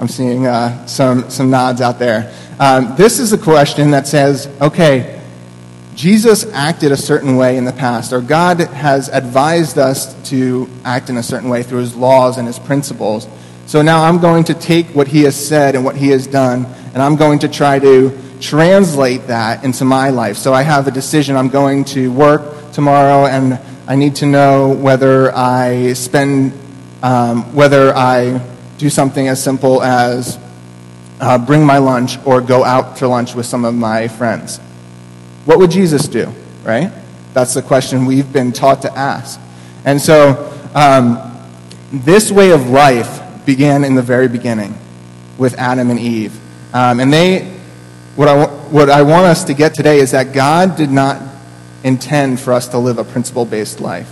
I'm 0.00 0.08
seeing 0.08 0.44
uh, 0.44 0.86
some, 0.86 1.30
some 1.30 1.48
nods 1.48 1.80
out 1.80 2.00
there. 2.00 2.34
Um, 2.58 2.96
this 2.96 3.20
is 3.20 3.32
a 3.32 3.38
question 3.38 3.92
that 3.92 4.08
says, 4.08 4.48
okay, 4.60 5.22
Jesus 5.94 6.52
acted 6.52 6.90
a 6.90 6.96
certain 6.96 7.36
way 7.36 7.56
in 7.56 7.64
the 7.64 7.72
past, 7.72 8.12
or 8.12 8.20
God 8.20 8.58
has 8.58 9.08
advised 9.08 9.78
us 9.78 10.20
to 10.30 10.68
act 10.84 11.10
in 11.10 11.16
a 11.16 11.22
certain 11.22 11.48
way 11.48 11.62
through 11.62 11.78
his 11.78 11.94
laws 11.94 12.38
and 12.38 12.48
his 12.48 12.58
principles. 12.58 13.28
So 13.70 13.82
now 13.82 14.02
I'm 14.02 14.18
going 14.18 14.42
to 14.46 14.54
take 14.54 14.86
what 14.96 15.06
he 15.06 15.22
has 15.22 15.36
said 15.36 15.76
and 15.76 15.84
what 15.84 15.94
he 15.94 16.08
has 16.08 16.26
done, 16.26 16.66
and 16.92 17.00
I'm 17.00 17.14
going 17.14 17.38
to 17.38 17.48
try 17.48 17.78
to 17.78 18.10
translate 18.40 19.28
that 19.28 19.62
into 19.62 19.84
my 19.84 20.10
life. 20.10 20.38
So 20.38 20.52
I 20.52 20.62
have 20.62 20.88
a 20.88 20.90
decision. 20.90 21.36
I'm 21.36 21.50
going 21.50 21.84
to 21.94 22.10
work 22.10 22.72
tomorrow, 22.72 23.26
and 23.26 23.60
I 23.86 23.94
need 23.94 24.16
to 24.16 24.26
know 24.26 24.70
whether 24.70 25.32
I 25.32 25.92
spend, 25.92 26.52
um, 27.04 27.54
whether 27.54 27.94
I 27.94 28.44
do 28.78 28.90
something 28.90 29.28
as 29.28 29.40
simple 29.40 29.84
as 29.84 30.36
uh, 31.20 31.38
bring 31.38 31.64
my 31.64 31.78
lunch 31.78 32.18
or 32.26 32.40
go 32.40 32.64
out 32.64 32.96
to 32.96 33.06
lunch 33.06 33.36
with 33.36 33.46
some 33.46 33.64
of 33.64 33.72
my 33.72 34.08
friends? 34.08 34.58
What 35.44 35.60
would 35.60 35.70
Jesus 35.70 36.08
do, 36.08 36.34
right? 36.64 36.90
That's 37.34 37.54
the 37.54 37.62
question 37.62 38.04
we've 38.04 38.32
been 38.32 38.50
taught 38.50 38.82
to 38.82 38.92
ask. 38.98 39.38
And 39.84 40.00
so, 40.00 40.52
um, 40.74 41.20
this 41.92 42.32
way 42.32 42.50
of 42.50 42.68
life 42.68 43.19
began 43.46 43.84
in 43.84 43.94
the 43.94 44.02
very 44.02 44.28
beginning 44.28 44.76
with 45.38 45.58
Adam 45.58 45.90
and 45.90 45.98
Eve. 45.98 46.38
Um, 46.74 47.00
and 47.00 47.12
they, 47.12 47.44
what 48.16 48.28
I, 48.28 48.46
what 48.46 48.90
I 48.90 49.02
want 49.02 49.26
us 49.26 49.44
to 49.44 49.54
get 49.54 49.74
today 49.74 49.98
is 49.98 50.12
that 50.12 50.32
God 50.32 50.76
did 50.76 50.90
not 50.90 51.22
intend 51.82 52.40
for 52.40 52.52
us 52.52 52.68
to 52.68 52.78
live 52.78 52.98
a 52.98 53.04
principle 53.04 53.44
based 53.44 53.80
life. 53.80 54.10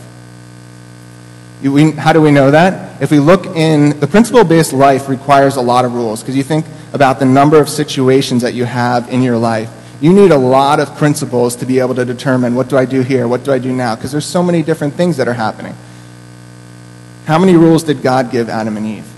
We, 1.62 1.90
how 1.90 2.12
do 2.12 2.22
we 2.22 2.30
know 2.30 2.52
that? 2.52 3.02
If 3.02 3.10
we 3.10 3.18
look 3.18 3.46
in, 3.46 3.98
the 3.98 4.06
principle 4.06 4.44
based 4.44 4.72
life 4.72 5.08
requires 5.08 5.56
a 5.56 5.60
lot 5.60 5.84
of 5.84 5.94
rules 5.94 6.22
because 6.22 6.36
you 6.36 6.42
think 6.42 6.64
about 6.92 7.18
the 7.18 7.24
number 7.24 7.60
of 7.60 7.68
situations 7.68 8.42
that 8.42 8.54
you 8.54 8.64
have 8.64 9.08
in 9.10 9.22
your 9.22 9.36
life. 9.36 9.70
You 10.00 10.12
need 10.12 10.30
a 10.30 10.38
lot 10.38 10.78
of 10.78 10.96
principles 10.96 11.56
to 11.56 11.66
be 11.66 11.80
able 11.80 11.96
to 11.96 12.04
determine 12.04 12.54
what 12.54 12.68
do 12.68 12.76
I 12.76 12.84
do 12.84 13.02
here, 13.02 13.26
what 13.26 13.42
do 13.42 13.52
I 13.52 13.58
do 13.58 13.72
now, 13.72 13.96
because 13.96 14.12
there's 14.12 14.24
so 14.24 14.42
many 14.42 14.62
different 14.62 14.94
things 14.94 15.16
that 15.16 15.26
are 15.26 15.34
happening. 15.34 15.74
How 17.26 17.38
many 17.38 17.56
rules 17.56 17.82
did 17.82 18.02
God 18.02 18.30
give 18.30 18.48
Adam 18.48 18.76
and 18.76 18.86
Eve? 18.86 19.12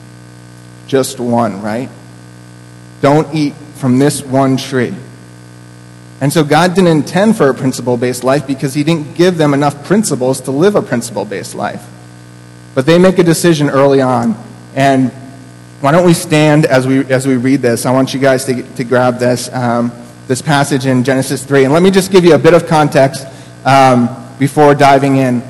Just 0.91 1.21
one, 1.21 1.63
right? 1.63 1.89
Don't 3.01 3.33
eat 3.33 3.55
from 3.77 4.01
this 4.01 4.23
one 4.25 4.57
tree. 4.57 4.93
And 6.21 6.33
so 6.33 6.43
God 6.43 6.75
didn't 6.75 6.91
intend 6.91 7.37
for 7.37 7.49
a 7.49 7.55
principle 7.55 7.97
based 7.97 8.25
life 8.25 8.45
because 8.45 8.75
He 8.75 8.83
didn't 8.83 9.15
give 9.15 9.37
them 9.39 9.55
enough 9.55 9.85
principles 9.85 10.41
to 10.43 10.51
live 10.51 10.75
a 10.75 10.83
principle 10.83 11.25
based 11.25 11.55
life. 11.55 11.87
But 12.75 12.87
they 12.87 12.99
make 12.99 13.21
a 13.21 13.23
decision 13.23 13.71
early 13.71 14.01
on. 14.01 14.35
And 14.75 15.13
why 15.81 15.93
don't 15.93 16.05
we 16.05 16.13
stand 16.13 16.67
as 16.67 16.89
we, 16.89 17.05
as 17.05 17.25
we 17.25 17.37
read 17.37 17.63
this? 17.63 17.87
I 17.87 17.93
want 17.93 18.13
you 18.13 18.19
guys 18.19 18.45
to, 18.47 18.61
to 18.75 18.83
grab 18.83 19.21
this, 19.21 19.49
um, 19.53 19.93
this 20.27 20.43
passage 20.43 20.87
in 20.87 21.05
Genesis 21.05 21.45
3. 21.45 21.67
And 21.67 21.73
let 21.73 21.85
me 21.85 21.93
just 21.93 22.11
give 22.11 22.25
you 22.25 22.35
a 22.35 22.39
bit 22.39 22.53
of 22.53 22.67
context 22.67 23.29
um, 23.65 24.09
before 24.41 24.75
diving 24.75 25.19
in. 25.19 25.41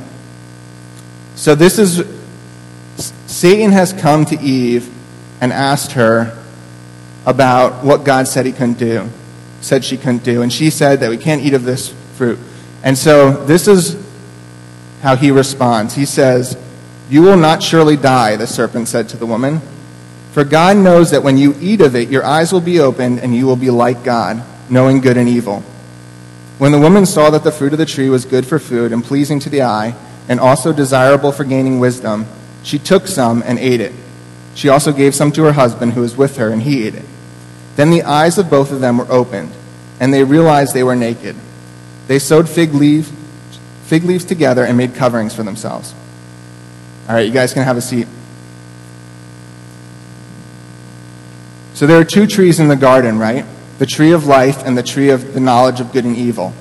So, 1.34 1.54
this 1.54 1.78
is 1.78 2.04
Satan 3.26 3.72
has 3.72 3.94
come 3.94 4.26
to 4.26 4.38
Eve 4.38 4.98
and 5.40 5.52
asked 5.52 5.92
her 5.92 6.36
about 7.26 7.84
what 7.84 8.04
God 8.04 8.28
said 8.28 8.46
he 8.46 8.52
couldn't 8.52 8.78
do, 8.78 9.08
said 9.60 9.84
she 9.84 9.96
couldn't 9.96 10.24
do. 10.24 10.42
And 10.42 10.52
she 10.52 10.70
said 10.70 11.00
that 11.00 11.10
we 11.10 11.16
can't 11.16 11.42
eat 11.42 11.54
of 11.54 11.64
this 11.64 11.92
fruit. 12.16 12.38
And 12.82 12.96
so, 12.96 13.44
this 13.44 13.68
is 13.68 13.96
how 15.02 15.16
he 15.16 15.30
responds. 15.30 15.94
He 15.94 16.04
says, 16.04 16.56
you 17.10 17.22
will 17.22 17.36
not 17.36 17.62
surely 17.62 17.96
die, 17.96 18.36
the 18.36 18.46
serpent 18.46 18.86
said 18.86 19.08
to 19.08 19.16
the 19.16 19.26
woman. 19.26 19.60
For 20.32 20.44
God 20.44 20.76
knows 20.76 21.10
that 21.10 21.24
when 21.24 21.36
you 21.36 21.56
eat 21.60 21.80
of 21.80 21.96
it, 21.96 22.08
your 22.08 22.24
eyes 22.24 22.52
will 22.52 22.60
be 22.60 22.78
opened, 22.78 23.18
and 23.18 23.34
you 23.34 23.46
will 23.46 23.56
be 23.56 23.70
like 23.70 24.04
God, 24.04 24.42
knowing 24.70 25.00
good 25.00 25.16
and 25.16 25.28
evil. 25.28 25.60
When 26.58 26.70
the 26.70 26.78
woman 26.78 27.06
saw 27.06 27.30
that 27.30 27.42
the 27.42 27.50
fruit 27.50 27.72
of 27.72 27.78
the 27.78 27.86
tree 27.86 28.08
was 28.10 28.24
good 28.24 28.46
for 28.46 28.58
food 28.60 28.92
and 28.92 29.02
pleasing 29.02 29.40
to 29.40 29.50
the 29.50 29.62
eye, 29.62 29.94
and 30.28 30.38
also 30.38 30.72
desirable 30.72 31.32
for 31.32 31.42
gaining 31.42 31.80
wisdom, 31.80 32.26
she 32.62 32.78
took 32.78 33.08
some 33.08 33.42
and 33.44 33.58
ate 33.58 33.80
it. 33.80 33.92
She 34.60 34.68
also 34.68 34.92
gave 34.92 35.14
some 35.14 35.32
to 35.32 35.44
her 35.44 35.52
husband 35.52 35.94
who 35.94 36.02
was 36.02 36.18
with 36.18 36.36
her, 36.36 36.50
and 36.50 36.60
he 36.60 36.86
ate 36.86 36.94
it. 36.94 37.06
Then 37.76 37.90
the 37.90 38.02
eyes 38.02 38.36
of 38.36 38.50
both 38.50 38.70
of 38.72 38.82
them 38.82 38.98
were 38.98 39.10
opened, 39.10 39.50
and 39.98 40.12
they 40.12 40.22
realized 40.22 40.74
they 40.74 40.82
were 40.82 40.94
naked. 40.94 41.34
They 42.08 42.18
sewed 42.18 42.46
fig 42.46 42.74
leaves, 42.74 43.10
fig 43.84 44.04
leaves 44.04 44.26
together 44.26 44.66
and 44.66 44.76
made 44.76 44.94
coverings 44.94 45.34
for 45.34 45.44
themselves. 45.44 45.94
All 47.08 47.14
right, 47.14 47.26
you 47.26 47.32
guys 47.32 47.54
can 47.54 47.62
have 47.62 47.78
a 47.78 47.80
seat. 47.80 48.06
So 51.72 51.86
there 51.86 51.98
are 51.98 52.04
two 52.04 52.26
trees 52.26 52.60
in 52.60 52.68
the 52.68 52.76
garden, 52.76 53.18
right? 53.18 53.46
The 53.78 53.86
tree 53.86 54.12
of 54.12 54.26
life 54.26 54.66
and 54.66 54.76
the 54.76 54.82
tree 54.82 55.08
of 55.08 55.32
the 55.32 55.40
knowledge 55.40 55.80
of 55.80 55.90
good 55.90 56.04
and 56.04 56.14
evil. 56.14 56.52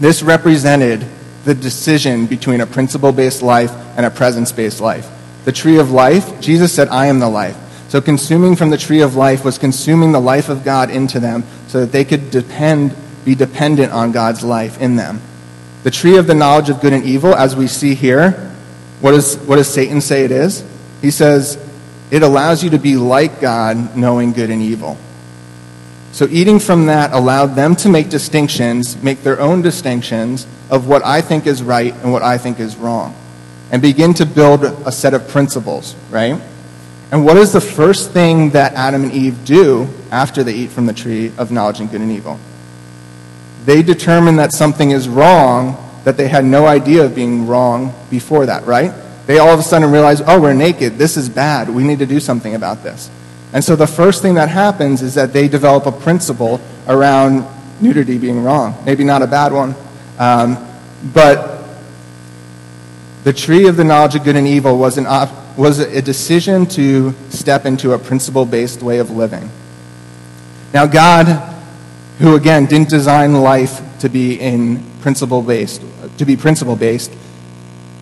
This 0.00 0.22
represented 0.22 1.04
the 1.44 1.54
decision 1.54 2.24
between 2.24 2.62
a 2.62 2.66
principle 2.66 3.12
based 3.12 3.42
life 3.42 3.72
and 3.98 4.06
a 4.06 4.10
presence 4.10 4.50
based 4.50 4.80
life. 4.80 5.10
The 5.46 5.52
tree 5.52 5.78
of 5.78 5.92
life, 5.92 6.40
Jesus 6.40 6.72
said, 6.72 6.88
I 6.88 7.06
am 7.06 7.20
the 7.20 7.28
life. 7.28 7.56
So 7.88 8.00
consuming 8.00 8.56
from 8.56 8.70
the 8.70 8.76
tree 8.76 9.00
of 9.00 9.14
life 9.14 9.44
was 9.44 9.58
consuming 9.58 10.10
the 10.10 10.20
life 10.20 10.48
of 10.48 10.64
God 10.64 10.90
into 10.90 11.20
them 11.20 11.44
so 11.68 11.80
that 11.80 11.92
they 11.92 12.04
could 12.04 12.32
depend, 12.32 12.94
be 13.24 13.36
dependent 13.36 13.92
on 13.92 14.10
God's 14.10 14.42
life 14.42 14.80
in 14.80 14.96
them. 14.96 15.20
The 15.84 15.92
tree 15.92 16.18
of 16.18 16.26
the 16.26 16.34
knowledge 16.34 16.68
of 16.68 16.80
good 16.80 16.92
and 16.92 17.04
evil, 17.04 17.32
as 17.32 17.54
we 17.54 17.68
see 17.68 17.94
here, 17.94 18.32
what, 19.00 19.14
is, 19.14 19.36
what 19.36 19.54
does 19.54 19.72
Satan 19.72 20.00
say 20.00 20.24
it 20.24 20.32
is? 20.32 20.64
He 21.00 21.12
says, 21.12 21.64
it 22.10 22.24
allows 22.24 22.64
you 22.64 22.70
to 22.70 22.78
be 22.78 22.96
like 22.96 23.40
God, 23.40 23.96
knowing 23.96 24.32
good 24.32 24.50
and 24.50 24.60
evil. 24.60 24.98
So 26.10 26.26
eating 26.28 26.58
from 26.58 26.86
that 26.86 27.12
allowed 27.12 27.54
them 27.54 27.76
to 27.76 27.88
make 27.88 28.08
distinctions, 28.08 29.00
make 29.00 29.22
their 29.22 29.38
own 29.38 29.62
distinctions 29.62 30.46
of 30.70 30.88
what 30.88 31.04
I 31.04 31.20
think 31.20 31.46
is 31.46 31.62
right 31.62 31.94
and 31.94 32.12
what 32.12 32.22
I 32.22 32.38
think 32.38 32.58
is 32.58 32.74
wrong, 32.74 33.14
and 33.70 33.82
begin 33.82 34.14
to 34.14 34.26
build 34.26 34.64
a 34.64 34.92
set 34.92 35.14
of 35.14 35.28
principles, 35.28 35.94
right? 36.10 36.40
And 37.12 37.24
what 37.24 37.36
is 37.36 37.52
the 37.52 37.60
first 37.60 38.10
thing 38.12 38.50
that 38.50 38.74
Adam 38.74 39.04
and 39.04 39.12
Eve 39.12 39.44
do 39.44 39.88
after 40.10 40.42
they 40.42 40.54
eat 40.54 40.70
from 40.70 40.86
the 40.86 40.92
tree 40.92 41.32
of 41.38 41.50
knowledge 41.50 41.80
and 41.80 41.90
good 41.90 42.00
and 42.00 42.10
evil? 42.10 42.38
They 43.64 43.82
determine 43.82 44.36
that 44.36 44.52
something 44.52 44.90
is 44.90 45.08
wrong 45.08 45.82
that 46.04 46.16
they 46.16 46.28
had 46.28 46.44
no 46.44 46.66
idea 46.66 47.04
of 47.04 47.14
being 47.16 47.48
wrong 47.48 47.92
before 48.10 48.46
that, 48.46 48.64
right? 48.64 48.92
They 49.26 49.38
all 49.38 49.48
of 49.48 49.58
a 49.58 49.62
sudden 49.62 49.90
realize, 49.90 50.22
oh, 50.24 50.40
we're 50.40 50.54
naked. 50.54 50.98
This 50.98 51.16
is 51.16 51.28
bad. 51.28 51.68
We 51.68 51.82
need 51.82 51.98
to 51.98 52.06
do 52.06 52.20
something 52.20 52.54
about 52.54 52.84
this. 52.84 53.10
And 53.52 53.64
so 53.64 53.74
the 53.74 53.88
first 53.88 54.22
thing 54.22 54.34
that 54.34 54.48
happens 54.48 55.02
is 55.02 55.14
that 55.14 55.32
they 55.32 55.48
develop 55.48 55.86
a 55.86 55.92
principle 55.92 56.60
around 56.86 57.44
nudity 57.80 58.18
being 58.18 58.44
wrong. 58.44 58.80
Maybe 58.84 59.02
not 59.02 59.22
a 59.22 59.26
bad 59.26 59.52
one, 59.52 59.74
um, 60.18 60.64
but 61.12 61.55
the 63.26 63.32
tree 63.32 63.66
of 63.66 63.76
the 63.76 63.82
knowledge 63.82 64.14
of 64.14 64.22
good 64.22 64.36
and 64.36 64.46
evil 64.46 64.78
was, 64.78 64.98
an 64.98 65.04
op- 65.04 65.58
was 65.58 65.80
a 65.80 66.00
decision 66.00 66.64
to 66.64 67.12
step 67.28 67.66
into 67.66 67.92
a 67.92 67.98
principle 67.98 68.46
based 68.46 68.84
way 68.84 69.00
of 69.00 69.10
living. 69.10 69.50
Now, 70.72 70.86
God, 70.86 71.26
who 72.20 72.36
again 72.36 72.66
didn't 72.66 72.88
design 72.88 73.32
life 73.34 73.82
to 73.98 74.08
be 74.08 74.38
in 74.38 74.80
principle 75.00 75.42
based, 75.42 75.82
to 76.18 76.24
be 76.24 76.36
principle 76.36 76.76
based, 76.76 77.10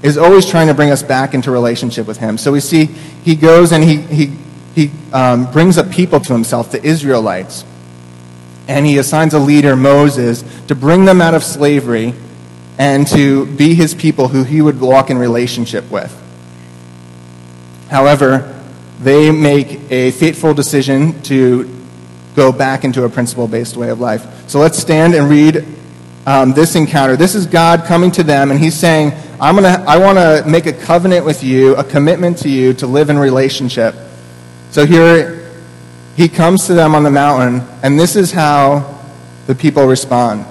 is 0.03 0.19
always 0.19 0.45
trying 0.45 0.67
to 0.67 0.75
bring 0.75 0.91
us 0.91 1.03
back 1.03 1.33
into 1.33 1.51
relationship 1.51 2.07
with 2.07 2.19
Him. 2.19 2.37
So 2.37 2.53
we 2.53 2.61
see 2.61 2.85
He 2.85 3.35
goes 3.35 3.73
and 3.73 3.83
He, 3.83 3.97
he, 4.03 4.37
he 4.75 4.91
um, 5.15 5.51
brings 5.51 5.79
a 5.79 5.85
people 5.85 6.21
to 6.21 6.35
Himself, 6.35 6.71
the 6.71 6.85
Israelites. 6.85 7.65
And 8.69 8.85
He 8.85 8.99
assigns 8.99 9.33
a 9.33 9.39
leader, 9.39 9.75
Moses, 9.75 10.45
to 10.67 10.75
bring 10.75 11.07
them 11.07 11.23
out 11.23 11.33
of 11.33 11.43
slavery 11.43 12.13
and 12.79 13.07
to 13.09 13.47
be 13.47 13.75
His 13.75 13.95
people 13.95 14.29
who 14.29 14.45
He 14.45 14.61
would 14.61 14.81
walk 14.81 15.11
in 15.11 15.19
relationship 15.19 15.91
with. 15.91 16.13
However, 17.89 18.51
they 19.01 19.31
make 19.31 19.91
a 19.91 20.11
fateful 20.13 20.55
decision 20.55 21.21
to 21.23 21.71
go 22.35 22.53
back 22.53 22.85
into 22.85 23.05
a 23.05 23.09
principle 23.09 23.47
based 23.47 23.77
way 23.77 23.91
of 23.91 24.01
life. 24.01 24.49
So 24.49 24.59
let's 24.59 24.79
stand 24.79 25.15
and 25.15 25.29
read 25.31 25.65
um, 26.27 26.53
this 26.53 26.75
encounter. 26.75 27.17
This 27.17 27.35
is 27.35 27.47
God 27.47 27.85
coming 27.85 28.11
to 28.13 28.23
them, 28.23 28.51
and 28.51 28.59
He's 28.59 28.75
saying, 28.75 29.13
I'm 29.41 29.55
gonna, 29.55 29.85
I 29.87 29.99
want 29.99 30.19
to 30.19 30.49
make 30.49 30.67
a 30.67 30.73
covenant 30.73 31.25
with 31.25 31.43
you, 31.43 31.77
a 31.77 31.85
commitment 31.85 32.39
to 32.39 32.49
you 32.49 32.73
to 32.75 32.87
live 32.87 33.11
in 33.11 33.19
relationship. 33.19 33.95
So 34.71 34.87
here, 34.87 35.53
He 36.17 36.29
comes 36.29 36.67
to 36.67 36.75
them 36.75 36.95
on 36.95 37.03
the 37.03 37.11
mountain, 37.11 37.67
and 37.83 37.99
this 37.99 38.17
is 38.17 38.33
how 38.33 39.03
the 39.47 39.55
people 39.55 39.87
respond. 39.87 40.47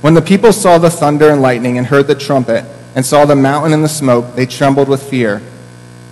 When 0.00 0.14
the 0.14 0.22
people 0.22 0.52
saw 0.52 0.78
the 0.78 0.90
thunder 0.90 1.30
and 1.30 1.42
lightning 1.42 1.78
and 1.78 1.86
heard 1.86 2.06
the 2.06 2.14
trumpet 2.14 2.64
and 2.94 3.04
saw 3.04 3.24
the 3.24 3.36
mountain 3.36 3.72
and 3.72 3.82
the 3.82 3.88
smoke, 3.88 4.34
they 4.34 4.46
trembled 4.46 4.88
with 4.88 5.02
fear. 5.02 5.42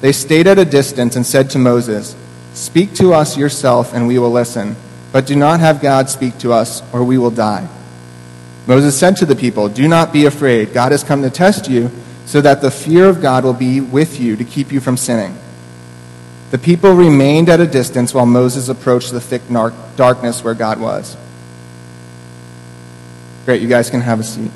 They 0.00 0.12
stayed 0.12 0.46
at 0.46 0.58
a 0.58 0.64
distance 0.64 1.16
and 1.16 1.24
said 1.24 1.50
to 1.50 1.58
Moses, 1.58 2.16
Speak 2.54 2.94
to 2.94 3.12
us 3.12 3.36
yourself, 3.36 3.92
and 3.94 4.06
we 4.06 4.18
will 4.18 4.30
listen. 4.30 4.76
But 5.12 5.26
do 5.26 5.36
not 5.36 5.60
have 5.60 5.80
God 5.80 6.08
speak 6.10 6.38
to 6.38 6.52
us, 6.52 6.82
or 6.92 7.04
we 7.04 7.18
will 7.18 7.30
die. 7.30 7.68
Moses 8.66 8.98
said 8.98 9.16
to 9.16 9.26
the 9.26 9.36
people, 9.36 9.68
Do 9.68 9.86
not 9.88 10.12
be 10.12 10.26
afraid. 10.26 10.72
God 10.72 10.92
has 10.92 11.04
come 11.04 11.22
to 11.22 11.30
test 11.30 11.68
you, 11.68 11.90
so 12.26 12.40
that 12.40 12.60
the 12.60 12.70
fear 12.70 13.08
of 13.08 13.20
God 13.20 13.44
will 13.44 13.52
be 13.54 13.80
with 13.80 14.18
you 14.20 14.36
to 14.36 14.44
keep 14.44 14.72
you 14.72 14.80
from 14.80 14.96
sinning. 14.96 15.36
The 16.50 16.58
people 16.58 16.94
remained 16.94 17.48
at 17.48 17.60
a 17.60 17.66
distance 17.66 18.14
while 18.14 18.26
Moses 18.26 18.68
approached 18.68 19.10
the 19.10 19.20
thick 19.20 19.42
darkness 19.96 20.44
where 20.44 20.54
God 20.54 20.80
was. 20.80 21.16
Great, 23.44 23.60
you 23.60 23.68
guys 23.68 23.90
can 23.90 24.00
have 24.00 24.20
a 24.20 24.24
seat. 24.24 24.50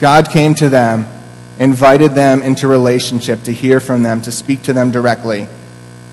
God 0.00 0.30
came 0.30 0.54
to 0.56 0.68
them, 0.68 1.06
invited 1.60 2.12
them 2.12 2.42
into 2.42 2.66
relationship 2.66 3.44
to 3.44 3.52
hear 3.52 3.78
from 3.78 4.02
them, 4.02 4.20
to 4.22 4.32
speak 4.32 4.62
to 4.62 4.72
them 4.72 4.90
directly. 4.90 5.46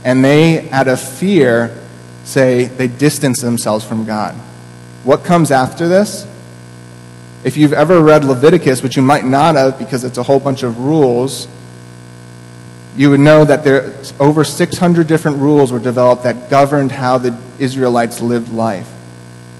And 0.04 0.24
they, 0.24 0.70
out 0.70 0.88
of 0.88 1.02
fear, 1.02 1.76
say 2.24 2.66
they 2.66 2.88
distance 2.88 3.42
themselves 3.42 3.84
from 3.84 4.06
God. 4.06 4.36
What 5.04 5.24
comes 5.24 5.50
after 5.50 5.88
this? 5.88 6.28
If 7.44 7.58
you've 7.58 7.74
ever 7.74 8.00
read 8.00 8.24
Leviticus, 8.26 8.84
which 8.84 8.96
you 8.96 9.02
might 9.02 9.26
not 9.26 9.56
have 9.56 9.80
because 9.80 10.04
it's 10.04 10.20
a 10.20 10.24
whole 10.24 10.40
bunch 10.40 10.62
of 10.62 10.78
rules, 10.78 11.48
you 12.96 13.10
would 13.10 13.22
know 13.22 13.44
that 13.44 13.64
there 13.64 13.96
over 14.20 14.44
600 14.44 15.08
different 15.08 15.38
rules 15.38 15.72
were 15.72 15.80
developed 15.80 16.24
that 16.24 16.52
governed 16.52 16.92
how 16.92 17.18
the 17.18 17.36
Israelites 17.58 18.22
lived 18.22 18.54
life 18.54 18.88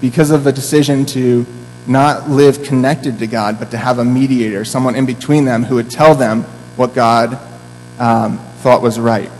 because 0.00 0.30
of 0.30 0.44
the 0.44 0.52
decision 0.52 1.04
to 1.06 1.46
not 1.86 2.30
live 2.30 2.62
connected 2.62 3.18
to 3.18 3.26
God, 3.26 3.58
but 3.58 3.70
to 3.72 3.76
have 3.76 3.98
a 3.98 4.04
mediator, 4.04 4.64
someone 4.64 4.94
in 4.94 5.06
between 5.06 5.44
them 5.44 5.64
who 5.64 5.76
would 5.76 5.90
tell 5.90 6.14
them 6.14 6.42
what 6.76 6.94
God 6.94 7.38
um, 7.98 8.38
thought 8.58 8.82
was 8.82 8.98
right. 8.98 9.30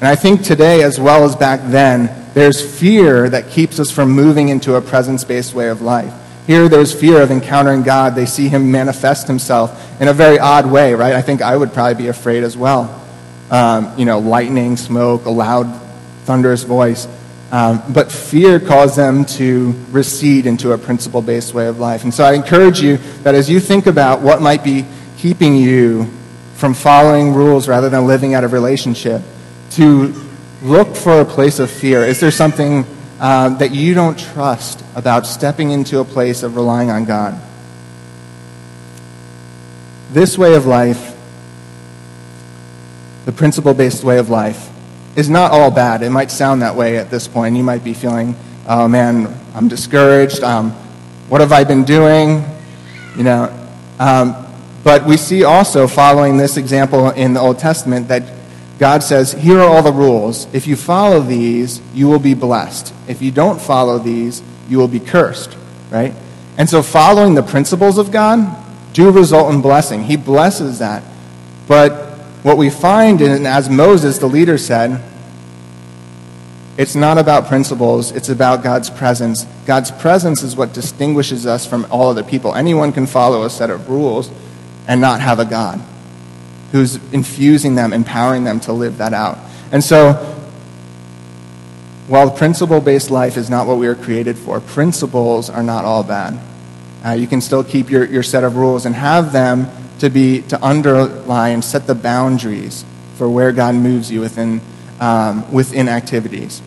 And 0.00 0.08
I 0.08 0.16
think 0.16 0.42
today, 0.42 0.82
as 0.82 0.98
well 0.98 1.24
as 1.24 1.36
back 1.36 1.60
then, 1.64 2.16
there's 2.32 2.78
fear 2.78 3.28
that 3.28 3.50
keeps 3.50 3.78
us 3.78 3.90
from 3.90 4.10
moving 4.10 4.48
into 4.48 4.76
a 4.76 4.80
presence 4.80 5.24
based 5.24 5.52
way 5.52 5.68
of 5.68 5.82
life. 5.82 6.14
Here, 6.46 6.68
there's 6.68 6.98
fear 6.98 7.20
of 7.20 7.30
encountering 7.30 7.82
God. 7.82 8.14
They 8.14 8.26
see 8.26 8.48
Him 8.48 8.72
manifest 8.72 9.28
Himself 9.28 10.00
in 10.00 10.08
a 10.08 10.12
very 10.12 10.38
odd 10.38 10.70
way, 10.70 10.94
right? 10.94 11.14
I 11.14 11.22
think 11.22 11.42
I 11.42 11.56
would 11.56 11.72
probably 11.72 12.02
be 12.02 12.08
afraid 12.08 12.44
as 12.44 12.56
well. 12.56 12.96
Um, 13.50 13.98
you 13.98 14.04
know, 14.04 14.20
lightning, 14.20 14.76
smoke, 14.76 15.26
a 15.26 15.30
loud, 15.30 15.66
thunderous 16.24 16.62
voice. 16.62 17.06
Um, 17.52 17.82
but 17.92 18.12
fear 18.12 18.60
caused 18.60 18.96
them 18.96 19.24
to 19.24 19.74
recede 19.90 20.46
into 20.46 20.72
a 20.72 20.78
principle 20.78 21.20
based 21.20 21.52
way 21.52 21.66
of 21.66 21.80
life. 21.80 22.04
And 22.04 22.14
so 22.14 22.24
I 22.24 22.34
encourage 22.34 22.80
you 22.80 22.98
that 23.24 23.34
as 23.34 23.50
you 23.50 23.58
think 23.58 23.86
about 23.86 24.20
what 24.20 24.40
might 24.40 24.62
be 24.62 24.86
keeping 25.18 25.56
you 25.56 26.08
from 26.54 26.74
following 26.74 27.34
rules 27.34 27.68
rather 27.68 27.88
than 27.88 28.06
living 28.06 28.34
out 28.34 28.44
of 28.44 28.52
relationship, 28.52 29.22
to 29.70 30.14
look 30.62 30.94
for 30.94 31.20
a 31.20 31.24
place 31.24 31.58
of 31.58 31.70
fear. 31.70 32.04
Is 32.04 32.20
there 32.20 32.30
something 32.30 32.84
uh, 33.18 33.50
that 33.58 33.74
you 33.74 33.94
don't 33.94 34.18
trust 34.18 34.84
about 34.94 35.26
stepping 35.26 35.70
into 35.70 36.00
a 36.00 36.04
place 36.04 36.42
of 36.42 36.56
relying 36.56 36.90
on 36.90 37.04
God? 37.04 37.40
This 40.10 40.36
way 40.36 40.54
of 40.54 40.66
life, 40.66 41.16
the 43.24 43.32
principle 43.32 43.74
based 43.74 44.02
way 44.04 44.18
of 44.18 44.28
life, 44.28 44.69
is 45.16 45.28
not 45.28 45.50
all 45.50 45.70
bad. 45.70 46.02
It 46.02 46.10
might 46.10 46.30
sound 46.30 46.62
that 46.62 46.74
way 46.74 46.96
at 46.98 47.10
this 47.10 47.26
point. 47.26 47.56
You 47.56 47.62
might 47.62 47.84
be 47.84 47.94
feeling, 47.94 48.36
oh 48.68 48.88
man, 48.88 49.34
I'm 49.54 49.68
discouraged. 49.68 50.42
Um, 50.42 50.72
what 51.28 51.40
have 51.40 51.52
I 51.52 51.64
been 51.64 51.84
doing? 51.84 52.44
You 53.16 53.24
know. 53.24 53.68
Um, 53.98 54.46
but 54.82 55.04
we 55.04 55.16
see 55.16 55.44
also, 55.44 55.86
following 55.86 56.38
this 56.38 56.56
example 56.56 57.10
in 57.10 57.34
the 57.34 57.40
Old 57.40 57.58
Testament, 57.58 58.08
that 58.08 58.22
God 58.78 59.02
says, 59.02 59.32
Here 59.32 59.58
are 59.58 59.68
all 59.68 59.82
the 59.82 59.92
rules. 59.92 60.52
If 60.54 60.66
you 60.66 60.74
follow 60.74 61.20
these, 61.20 61.82
you 61.92 62.08
will 62.08 62.18
be 62.18 62.32
blessed. 62.32 62.94
If 63.06 63.20
you 63.20 63.30
don't 63.30 63.60
follow 63.60 63.98
these, 63.98 64.42
you 64.68 64.78
will 64.78 64.88
be 64.88 65.00
cursed. 65.00 65.56
Right? 65.90 66.14
And 66.56 66.68
so, 66.68 66.82
following 66.82 67.34
the 67.34 67.42
principles 67.42 67.98
of 67.98 68.10
God 68.10 68.56
do 68.92 69.10
result 69.10 69.52
in 69.52 69.60
blessing. 69.60 70.04
He 70.04 70.16
blesses 70.16 70.78
that. 70.78 71.02
But 71.68 72.09
what 72.42 72.56
we 72.56 72.70
find, 72.70 73.20
in, 73.20 73.46
as 73.46 73.68
Moses, 73.68 74.18
the 74.18 74.26
leader, 74.26 74.56
said, 74.56 75.02
it's 76.78 76.94
not 76.94 77.18
about 77.18 77.48
principles, 77.48 78.10
it's 78.12 78.30
about 78.30 78.62
God's 78.62 78.88
presence. 78.88 79.44
God's 79.66 79.90
presence 79.90 80.42
is 80.42 80.56
what 80.56 80.72
distinguishes 80.72 81.44
us 81.44 81.66
from 81.66 81.86
all 81.90 82.08
other 82.08 82.22
people. 82.22 82.54
Anyone 82.54 82.92
can 82.92 83.06
follow 83.06 83.44
a 83.44 83.50
set 83.50 83.68
of 83.68 83.90
rules 83.90 84.30
and 84.88 85.00
not 85.00 85.20
have 85.20 85.38
a 85.38 85.44
God 85.44 85.80
who's 86.72 86.96
infusing 87.12 87.74
them, 87.74 87.92
empowering 87.92 88.44
them 88.44 88.60
to 88.60 88.72
live 88.72 88.98
that 88.98 89.12
out. 89.12 89.38
And 89.72 89.84
so, 89.84 90.14
while 92.08 92.30
principle 92.30 92.80
based 92.80 93.10
life 93.10 93.36
is 93.36 93.50
not 93.50 93.66
what 93.66 93.76
we 93.76 93.86
are 93.86 93.94
created 93.94 94.38
for, 94.38 94.60
principles 94.60 95.50
are 95.50 95.62
not 95.62 95.84
all 95.84 96.02
bad. 96.02 96.38
Uh, 97.04 97.10
you 97.12 97.26
can 97.26 97.40
still 97.40 97.62
keep 97.62 97.90
your, 97.90 98.04
your 98.04 98.22
set 98.22 98.42
of 98.42 98.56
rules 98.56 98.86
and 98.86 98.94
have 98.94 99.32
them 99.32 99.68
to 100.00 100.10
be 100.10 100.42
to 100.42 100.62
underlie 100.62 101.50
and 101.50 101.64
set 101.64 101.86
the 101.86 101.94
boundaries 101.94 102.84
for 103.16 103.28
where 103.28 103.52
God 103.52 103.74
moves 103.74 104.10
you 104.10 104.20
within 104.20 104.60
um, 104.98 105.50
within 105.52 105.88
activities. 105.88 106.60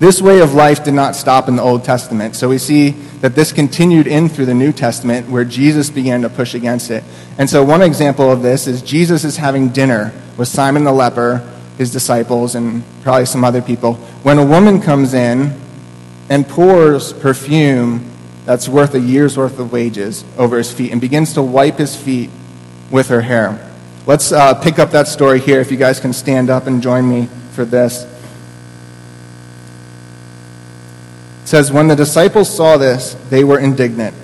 This 0.00 0.22
way 0.22 0.40
of 0.40 0.54
life 0.54 0.82
did 0.82 0.94
not 0.94 1.14
stop 1.14 1.46
in 1.46 1.56
the 1.56 1.62
Old 1.62 1.84
Testament, 1.84 2.34
so 2.34 2.48
we 2.48 2.56
see 2.56 2.90
that 3.20 3.34
this 3.34 3.52
continued 3.52 4.06
in 4.06 4.30
through 4.30 4.46
the 4.46 4.54
New 4.54 4.72
Testament 4.72 5.28
where 5.28 5.44
Jesus 5.44 5.90
began 5.90 6.22
to 6.22 6.30
push 6.30 6.54
against 6.54 6.90
it. 6.90 7.04
And 7.36 7.50
so, 7.50 7.62
one 7.62 7.82
example 7.82 8.30
of 8.32 8.40
this 8.40 8.66
is 8.66 8.80
Jesus 8.80 9.24
is 9.24 9.36
having 9.36 9.68
dinner 9.68 10.12
with 10.38 10.48
Simon 10.48 10.84
the 10.84 10.92
leper, 10.92 11.46
his 11.76 11.92
disciples, 11.92 12.54
and 12.54 12.82
probably 13.02 13.26
some 13.26 13.44
other 13.44 13.60
people. 13.60 13.94
When 14.22 14.38
a 14.38 14.44
woman 14.44 14.80
comes 14.80 15.12
in 15.12 15.60
and 16.30 16.48
pours 16.48 17.12
perfume 17.12 18.09
that's 18.50 18.68
worth 18.68 18.96
a 18.96 18.98
year's 18.98 19.36
worth 19.36 19.60
of 19.60 19.70
wages 19.70 20.24
over 20.36 20.58
his 20.58 20.72
feet 20.72 20.90
and 20.90 21.00
begins 21.00 21.34
to 21.34 21.40
wipe 21.40 21.78
his 21.78 21.94
feet 21.94 22.28
with 22.90 23.06
her 23.06 23.20
hair. 23.20 23.70
Let's 24.06 24.32
uh, 24.32 24.54
pick 24.60 24.80
up 24.80 24.90
that 24.90 25.06
story 25.06 25.38
here 25.38 25.60
if 25.60 25.70
you 25.70 25.76
guys 25.76 26.00
can 26.00 26.12
stand 26.12 26.50
up 26.50 26.66
and 26.66 26.82
join 26.82 27.08
me 27.08 27.28
for 27.52 27.64
this. 27.64 28.02
It 31.44 31.46
says, 31.46 31.70
When 31.70 31.86
the 31.86 31.94
disciples 31.94 32.52
saw 32.52 32.76
this, 32.76 33.14
they 33.28 33.44
were 33.44 33.60
indignant. 33.60 34.16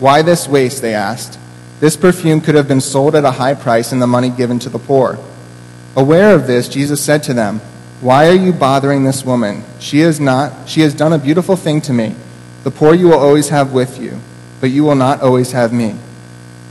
Why 0.00 0.20
this 0.20 0.46
waste? 0.46 0.82
They 0.82 0.92
asked. 0.92 1.38
This 1.80 1.96
perfume 1.96 2.42
could 2.42 2.56
have 2.56 2.68
been 2.68 2.82
sold 2.82 3.14
at 3.14 3.24
a 3.24 3.30
high 3.30 3.54
price 3.54 3.90
and 3.90 4.02
the 4.02 4.06
money 4.06 4.28
given 4.28 4.58
to 4.58 4.68
the 4.68 4.78
poor. 4.78 5.18
Aware 5.96 6.34
of 6.34 6.46
this, 6.46 6.68
Jesus 6.68 7.02
said 7.02 7.22
to 7.22 7.32
them, 7.32 7.60
Why 8.02 8.28
are 8.28 8.34
you 8.34 8.52
bothering 8.52 9.04
this 9.04 9.24
woman? 9.24 9.64
She, 9.80 10.00
is 10.00 10.20
not, 10.20 10.68
she 10.68 10.82
has 10.82 10.92
done 10.92 11.14
a 11.14 11.18
beautiful 11.18 11.56
thing 11.56 11.80
to 11.80 11.94
me. 11.94 12.14
The 12.66 12.72
poor 12.72 12.94
you 12.94 13.06
will 13.06 13.20
always 13.20 13.50
have 13.50 13.72
with 13.72 14.00
you, 14.00 14.18
but 14.60 14.70
you 14.70 14.82
will 14.82 14.96
not 14.96 15.20
always 15.20 15.52
have 15.52 15.72
me. 15.72 15.94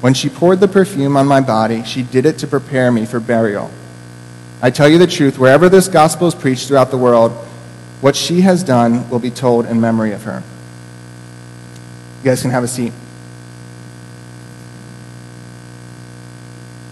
When 0.02 0.14
she 0.14 0.28
poured 0.28 0.60
the 0.60 0.68
perfume 0.68 1.16
on 1.16 1.26
my 1.26 1.40
body, 1.40 1.86
she 1.86 2.04
did 2.04 2.26
it 2.26 2.40
to 2.40 2.48
prepare 2.48 2.92
me 2.92 3.06
for 3.06 3.22
burial. 3.22 3.72
I 4.62 4.72
tell 4.72 4.90
you 4.90 4.98
the 4.98 5.08
truth, 5.08 5.40
wherever 5.40 5.70
this 5.70 5.88
gospel 5.88 6.28
is 6.28 6.36
preached 6.36 6.68
throughout 6.68 6.92
the 6.92 6.98
world, 6.98 7.32
what 8.02 8.14
she 8.14 8.42
has 8.42 8.62
done 8.62 9.10
will 9.10 9.20
be 9.20 9.32
told 9.32 9.68
in 9.68 9.80
memory 9.80 10.12
of 10.12 10.24
her. 10.24 10.44
You 12.20 12.30
guys 12.30 12.42
can 12.42 12.52
have 12.52 12.66
a 12.66 12.68
seat. 12.68 12.92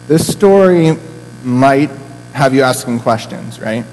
This 0.07 0.31
story 0.31 0.97
might 1.43 1.89
have 2.31 2.53
you 2.53 2.61
asking 2.61 3.01
questions, 3.01 3.59
right? 3.59 3.83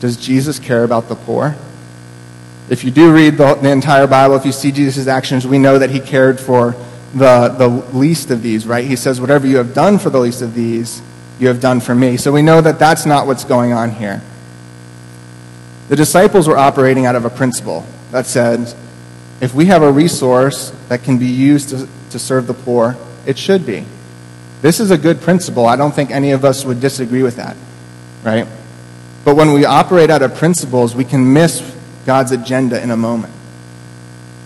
Does 0.00 0.16
Jesus 0.16 0.58
care 0.58 0.82
about 0.82 1.08
the 1.08 1.14
poor? 1.14 1.54
If 2.68 2.82
you 2.84 2.90
do 2.90 3.12
read 3.12 3.36
the, 3.36 3.54
the 3.54 3.70
entire 3.70 4.06
Bible, 4.06 4.36
if 4.36 4.46
you 4.46 4.52
see 4.52 4.72
Jesus' 4.72 5.06
actions, 5.06 5.46
we 5.46 5.58
know 5.58 5.78
that 5.78 5.90
he 5.90 6.00
cared 6.00 6.40
for 6.40 6.74
the, 7.14 7.48
the 7.48 7.68
least 7.68 8.30
of 8.30 8.42
these, 8.42 8.66
right? 8.66 8.84
He 8.84 8.96
says, 8.96 9.20
Whatever 9.20 9.46
you 9.46 9.58
have 9.58 9.74
done 9.74 9.98
for 9.98 10.10
the 10.10 10.18
least 10.18 10.42
of 10.42 10.54
these, 10.54 11.02
you 11.38 11.48
have 11.48 11.60
done 11.60 11.80
for 11.80 11.94
me. 11.94 12.16
So 12.16 12.32
we 12.32 12.42
know 12.42 12.60
that 12.60 12.78
that's 12.78 13.06
not 13.06 13.26
what's 13.26 13.44
going 13.44 13.72
on 13.72 13.90
here. 13.90 14.22
The 15.88 15.96
disciples 15.96 16.48
were 16.48 16.56
operating 16.56 17.06
out 17.06 17.16
of 17.16 17.24
a 17.24 17.30
principle 17.30 17.84
that 18.10 18.26
said, 18.26 18.74
if 19.40 19.54
we 19.54 19.66
have 19.66 19.82
a 19.82 19.92
resource 19.92 20.70
that 20.88 21.02
can 21.02 21.18
be 21.18 21.26
used 21.26 21.70
to, 21.70 21.88
to 22.10 22.18
serve 22.18 22.46
the 22.46 22.54
poor, 22.54 22.96
it 23.26 23.36
should 23.36 23.66
be. 23.66 23.84
This 24.62 24.80
is 24.80 24.90
a 24.90 24.96
good 24.96 25.20
principle. 25.20 25.66
I 25.66 25.76
don't 25.76 25.94
think 25.94 26.10
any 26.10 26.30
of 26.30 26.44
us 26.44 26.64
would 26.64 26.80
disagree 26.80 27.22
with 27.22 27.36
that, 27.36 27.56
right? 28.22 28.46
But 29.24 29.36
when 29.36 29.52
we 29.52 29.66
operate 29.66 30.08
out 30.08 30.22
of 30.22 30.34
principles, 30.36 30.94
we 30.94 31.04
can 31.04 31.32
miss 31.32 31.60
God's 32.06 32.32
agenda 32.32 32.82
in 32.82 32.90
a 32.90 32.96
moment. 32.96 33.32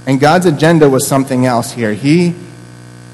And 0.06 0.18
God's 0.18 0.46
agenda 0.46 0.88
was 0.88 1.06
something 1.06 1.44
else 1.44 1.72
here. 1.72 1.92
He 1.92 2.34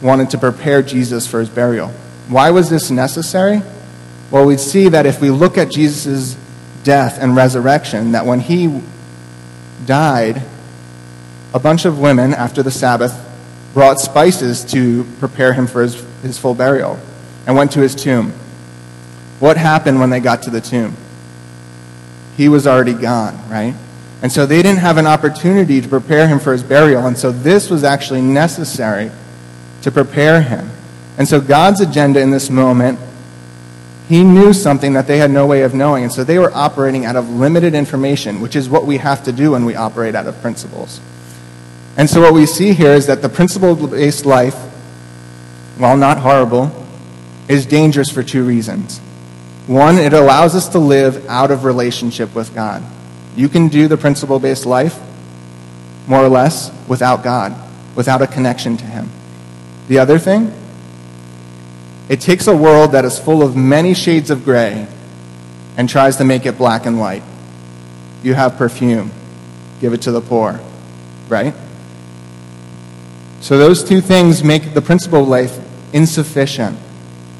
wanted 0.01 0.31
to 0.31 0.39
prepare 0.39 0.83
Jesus 0.83 1.27
for 1.27 1.41
his 1.41 1.49
burial. 1.49 1.89
Why 2.29 2.51
was 2.51 2.71
this 2.71 2.91
necessary? 2.91 3.63
Well, 4.31 4.47
we 4.47 4.57
see 4.57 4.89
that 4.89 5.07
if 5.07 5.21
we 5.21 5.31
look 5.31 5.59
at 5.59 5.71
Jesus' 5.71 6.37
death 6.83 7.19
and 7.21 7.35
resurrection, 7.35 8.13
that 8.13 8.27
when 8.27 8.41
he 8.41 8.83
died, 9.87 10.43
a 11.53 11.59
bunch 11.59 11.85
of 11.85 11.99
women, 11.99 12.35
after 12.35 12.63
the 12.63 12.71
Sabbath, 12.71 13.21
brought 13.75 14.01
spices 14.01 14.65
to 14.67 15.05
prepare 15.19 15.53
him 15.53 15.67
for 15.67 15.83
his, 15.83 15.95
his 16.23 16.39
full 16.39 16.55
burial 16.55 16.99
and 17.47 17.57
went 17.57 17.73
to 17.73 17.81
his 17.81 17.95
tomb. 17.95 18.33
What 19.41 19.57
happened 19.57 20.01
when 20.01 20.11
they 20.11 20.21
got 20.21 20.45
to 20.45 20.51
the 20.51 20.61
tomb? 20.61 20.97
He 22.37 22.49
was 22.49 22.67
already 22.67 22.95
gone, 22.95 23.37
right? 23.51 23.75
And 24.25 24.33
so 24.33 24.47
they 24.47 24.63
didn't 24.63 24.79
have 24.79 24.97
an 24.97 25.07
opportunity 25.07 25.83
to 25.83 25.87
prepare 25.87 26.27
him 26.27 26.39
for 26.39 26.53
his 26.53 26.63
burial. 26.63 27.07
And 27.07 27.19
so 27.19 27.31
this 27.31 27.69
was 27.69 27.85
actually 27.85 28.23
necessary 28.23 29.11
to 29.83 29.91
prepare 29.93 30.41
him. 30.41 30.71
And 31.19 31.29
so 31.29 31.43
God's 31.43 31.83
agenda 31.83 32.21
in 32.21 32.31
this 32.31 32.49
moment, 32.49 32.99
he 34.09 34.25
knew 34.25 34.55
something 34.55 34.95
that 34.95 35.07
they 35.07 35.19
had 35.19 35.31
no 35.31 35.47
way 35.47 35.61
of 35.61 35.75
knowing. 35.75 36.05
And 36.05 36.11
so 36.11 36.25
they 36.25 36.39
were 36.39 36.51
operating 36.55 37.05
out 37.05 37.17
of 37.17 37.29
limited 37.29 37.75
information, 37.75 38.41
which 38.41 38.57
is 38.57 38.67
what 38.67 38.87
we 38.87 38.97
have 38.97 39.23
to 39.25 39.31
do 39.31 39.51
when 39.51 39.67
we 39.67 39.75
operate 39.75 40.15
out 40.15 40.27
of 40.27 40.41
principles. 40.41 41.03
And 41.99 42.09
so 42.09 42.23
what 42.23 42.33
we 42.33 42.47
see 42.47 42.73
here 42.73 42.95
is 42.95 43.07
that 43.09 43.21
the 43.21 43.29
principle 43.29 43.75
based 43.75 44.25
life, 44.25 44.57
while 45.77 45.99
not 45.99 46.17
horrible, 46.17 46.73
is 47.47 47.67
dangerous 47.67 48.09
for 48.09 48.23
two 48.23 48.43
reasons. 48.43 49.01
One, 49.67 49.99
it 49.99 50.15
allows 50.15 50.55
us 50.55 50.71
to 50.71 50.79
live 50.79 51.27
out 51.29 51.51
of 51.51 51.65
relationship 51.65 52.35
with 52.35 52.55
God. 52.55 52.83
You 53.37 53.49
can 53.49 53.69
do 53.69 53.89
the 53.89 53.97
principle 53.97 54.39
based 54.39 54.67
life, 54.67 54.99
more 56.07 56.25
or 56.25 56.29
less, 56.29 56.71
without 56.89 57.23
God, 57.23 57.55
without 57.97 58.23
a 58.23 58.27
connection 58.27 58.77
to 58.77 58.85
Him. 58.85 59.11
The 59.89 59.99
other 59.99 60.19
thing, 60.19 60.53
It 62.09 62.21
takes 62.21 62.47
a 62.47 62.57
world 62.57 62.93
that 62.93 63.05
is 63.05 63.19
full 63.19 63.43
of 63.43 63.57
many 63.57 63.95
shades 63.95 64.31
of 64.31 64.45
gray 64.45 64.87
and 65.77 65.89
tries 65.89 66.17
to 66.19 66.25
make 66.25 66.45
it 66.45 66.59
black 66.59 66.85
and 66.87 67.01
white. 67.01 67.23
You 68.23 68.35
have 68.35 68.57
perfume, 68.57 69.11
give 69.81 69.93
it 69.95 70.03
to 70.03 70.13
the 70.13 70.21
poor, 70.21 70.61
right? 71.29 71.55
So 73.41 73.59
those 73.59 73.83
two 73.83 74.01
things 74.01 74.45
make 74.45 74.75
the 74.75 74.83
principle 74.83 75.23
of 75.23 75.29
life 75.29 75.59
insufficient 75.93 76.79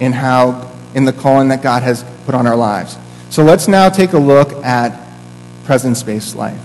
in 0.01 0.13
how 0.13 0.71
in 0.95 1.05
the 1.05 1.13
calling 1.13 1.49
that 1.49 1.63
God 1.63 1.83
has 1.83 2.05
put 2.25 2.35
on 2.35 2.47
our 2.47 2.57
lives. 2.57 2.97
So 3.31 3.43
let's 3.43 3.69
now 3.69 3.89
take 3.89 4.13
a 4.13 4.19
look 4.19 4.53
at 4.65 5.04
presence-based 5.65 6.37
life. 6.37 6.61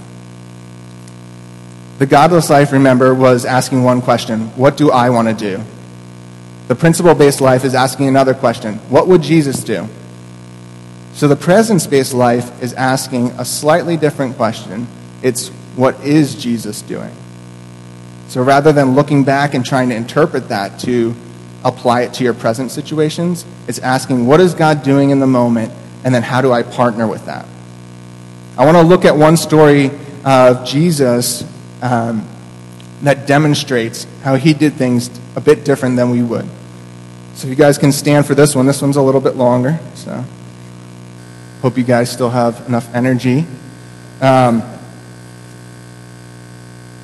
The 1.99 2.05
godless 2.05 2.49
life, 2.49 2.71
remember, 2.71 3.13
was 3.13 3.45
asking 3.45 3.83
one 3.83 4.01
question 4.01 4.47
What 4.55 4.77
do 4.77 4.89
I 4.91 5.09
want 5.09 5.27
to 5.27 5.33
do? 5.33 5.63
The 6.69 6.75
principle 6.75 7.13
based 7.13 7.41
life 7.41 7.65
is 7.65 7.75
asking 7.75 8.07
another 8.07 8.33
question 8.33 8.75
What 8.89 9.07
would 9.07 9.21
Jesus 9.21 9.63
do? 9.63 9.87
So 11.13 11.27
the 11.27 11.35
presence 11.35 11.85
based 11.85 12.13
life 12.13 12.63
is 12.63 12.73
asking 12.73 13.31
a 13.31 13.43
slightly 13.43 13.97
different 13.97 14.37
question. 14.37 14.87
It's 15.21 15.49
what 15.75 15.99
is 16.05 16.35
Jesus 16.35 16.81
doing? 16.81 17.13
So 18.29 18.43
rather 18.43 18.71
than 18.71 18.95
looking 18.95 19.25
back 19.25 19.53
and 19.53 19.65
trying 19.65 19.89
to 19.89 19.95
interpret 19.95 20.47
that 20.47 20.79
to 20.81 21.13
apply 21.65 22.03
it 22.03 22.13
to 22.13 22.23
your 22.23 22.33
present 22.33 22.71
situations, 22.71 23.45
it's 23.67 23.79
asking 23.79 24.25
what 24.25 24.39
is 24.39 24.53
God 24.53 24.83
doing 24.83 25.09
in 25.09 25.19
the 25.19 25.27
moment 25.27 25.73
and 26.05 26.15
then 26.15 26.23
how 26.23 26.41
do 26.41 26.53
I 26.53 26.63
partner 26.63 27.07
with 27.07 27.25
that? 27.25 27.45
I 28.59 28.65
want 28.65 28.75
to 28.75 28.83
look 28.83 29.05
at 29.05 29.15
one 29.15 29.37
story 29.37 29.89
of 30.25 30.65
Jesus 30.67 31.45
um, 31.81 32.27
that 33.03 33.25
demonstrates 33.25 34.05
how 34.21 34.35
he 34.35 34.53
did 34.53 34.73
things 34.73 35.09
a 35.37 35.39
bit 35.39 35.63
different 35.63 35.95
than 35.95 36.09
we 36.09 36.21
would. 36.21 36.45
So 37.35 37.47
you 37.47 37.55
guys 37.55 37.77
can 37.77 37.93
stand 37.93 38.25
for 38.25 38.35
this 38.35 38.55
one, 38.55 38.65
this 38.65 38.81
one's 38.81 38.97
a 38.97 39.01
little 39.01 39.21
bit 39.21 39.37
longer. 39.37 39.79
So 39.95 40.25
hope 41.61 41.77
you 41.77 41.85
guys 41.85 42.11
still 42.11 42.29
have 42.29 42.67
enough 42.67 42.93
energy. 42.93 43.45
Um, 44.19 44.61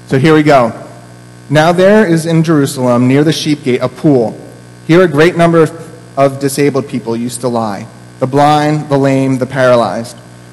so 0.08 0.20
here 0.20 0.34
we 0.34 0.44
go. 0.44 0.86
Now 1.50 1.72
there 1.72 2.06
is 2.06 2.26
in 2.26 2.44
Jerusalem, 2.44 3.08
near 3.08 3.24
the 3.24 3.32
sheep 3.32 3.64
gate, 3.64 3.80
a 3.80 3.88
pool. 3.88 4.38
Here 4.88 5.02
a 5.04 5.08
great 5.08 5.38
number 5.38 5.70
of 6.18 6.40
disabled 6.42 6.90
people 6.90 7.16
used 7.16 7.40
to 7.42 7.48
lie 7.48 7.88
the 8.20 8.28
blind, 8.28 8.90
the 8.90 8.98
lame, 8.98 9.38
the 9.38 9.46
paralyzed. 9.46 10.18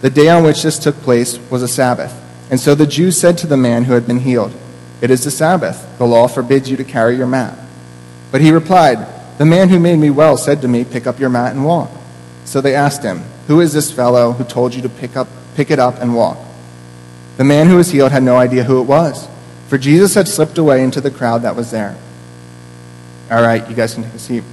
The 0.00 0.10
day 0.10 0.28
on 0.28 0.44
which 0.44 0.62
this 0.62 0.78
took 0.78 0.96
place 0.96 1.38
was 1.50 1.62
a 1.62 1.68
Sabbath. 1.68 2.14
And 2.50 2.58
so 2.58 2.74
the 2.74 2.86
Jews 2.86 3.18
said 3.18 3.38
to 3.38 3.46
the 3.46 3.56
man 3.56 3.84
who 3.84 3.92
had 3.92 4.06
been 4.06 4.20
healed, 4.20 4.52
It 5.00 5.10
is 5.10 5.24
the 5.24 5.30
Sabbath. 5.30 5.98
The 5.98 6.06
law 6.06 6.26
forbids 6.26 6.70
you 6.70 6.76
to 6.78 6.84
carry 6.84 7.16
your 7.16 7.26
mat. 7.26 7.56
But 8.32 8.40
he 8.40 8.50
replied, 8.50 9.06
The 9.38 9.44
man 9.46 9.68
who 9.68 9.78
made 9.78 9.98
me 9.98 10.10
well 10.10 10.36
said 10.36 10.62
to 10.62 10.68
me, 10.68 10.84
Pick 10.84 11.06
up 11.06 11.20
your 11.20 11.28
mat 11.28 11.52
and 11.52 11.64
walk. 11.64 11.90
So 12.44 12.60
they 12.60 12.74
asked 12.74 13.02
him, 13.02 13.22
Who 13.46 13.60
is 13.60 13.72
this 13.72 13.92
fellow 13.92 14.32
who 14.32 14.44
told 14.44 14.74
you 14.74 14.82
to 14.82 14.88
pick, 14.88 15.16
up, 15.16 15.28
pick 15.54 15.70
it 15.70 15.78
up 15.78 16.00
and 16.00 16.14
walk? 16.14 16.38
The 17.36 17.44
man 17.44 17.68
who 17.68 17.76
was 17.76 17.90
healed 17.90 18.12
had 18.12 18.22
no 18.22 18.36
idea 18.36 18.64
who 18.64 18.80
it 18.80 18.84
was, 18.84 19.28
for 19.68 19.78
Jesus 19.78 20.14
had 20.14 20.28
slipped 20.28 20.58
away 20.58 20.82
into 20.82 21.00
the 21.00 21.10
crowd 21.10 21.42
that 21.42 21.56
was 21.56 21.70
there. 21.70 21.96
All 23.30 23.40
right, 23.40 23.66
you 23.68 23.76
guys 23.76 23.94
can 23.94 24.02
take 24.02 24.14
a 24.14 24.18
seat. 24.18 24.44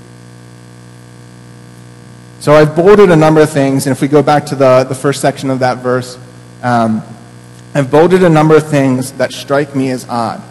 So 2.39 2.53
I've 2.53 2.75
bolded 2.75 3.09
a 3.09 3.15
number 3.15 3.41
of 3.41 3.49
things, 3.49 3.87
and 3.87 3.95
if 3.95 4.01
we 4.01 4.07
go 4.07 4.21
back 4.21 4.45
to 4.47 4.55
the, 4.55 4.83
the 4.83 4.95
first 4.95 5.21
section 5.21 5.49
of 5.49 5.59
that 5.59 5.79
verse, 5.79 6.19
um, 6.61 7.01
I've 7.73 7.89
bolded 7.89 8.23
a 8.23 8.29
number 8.29 8.55
of 8.55 8.67
things 8.67 9.11
that 9.13 9.33
strike 9.33 9.75
me 9.75 9.89
as 9.89 10.07
odd. 10.07 10.41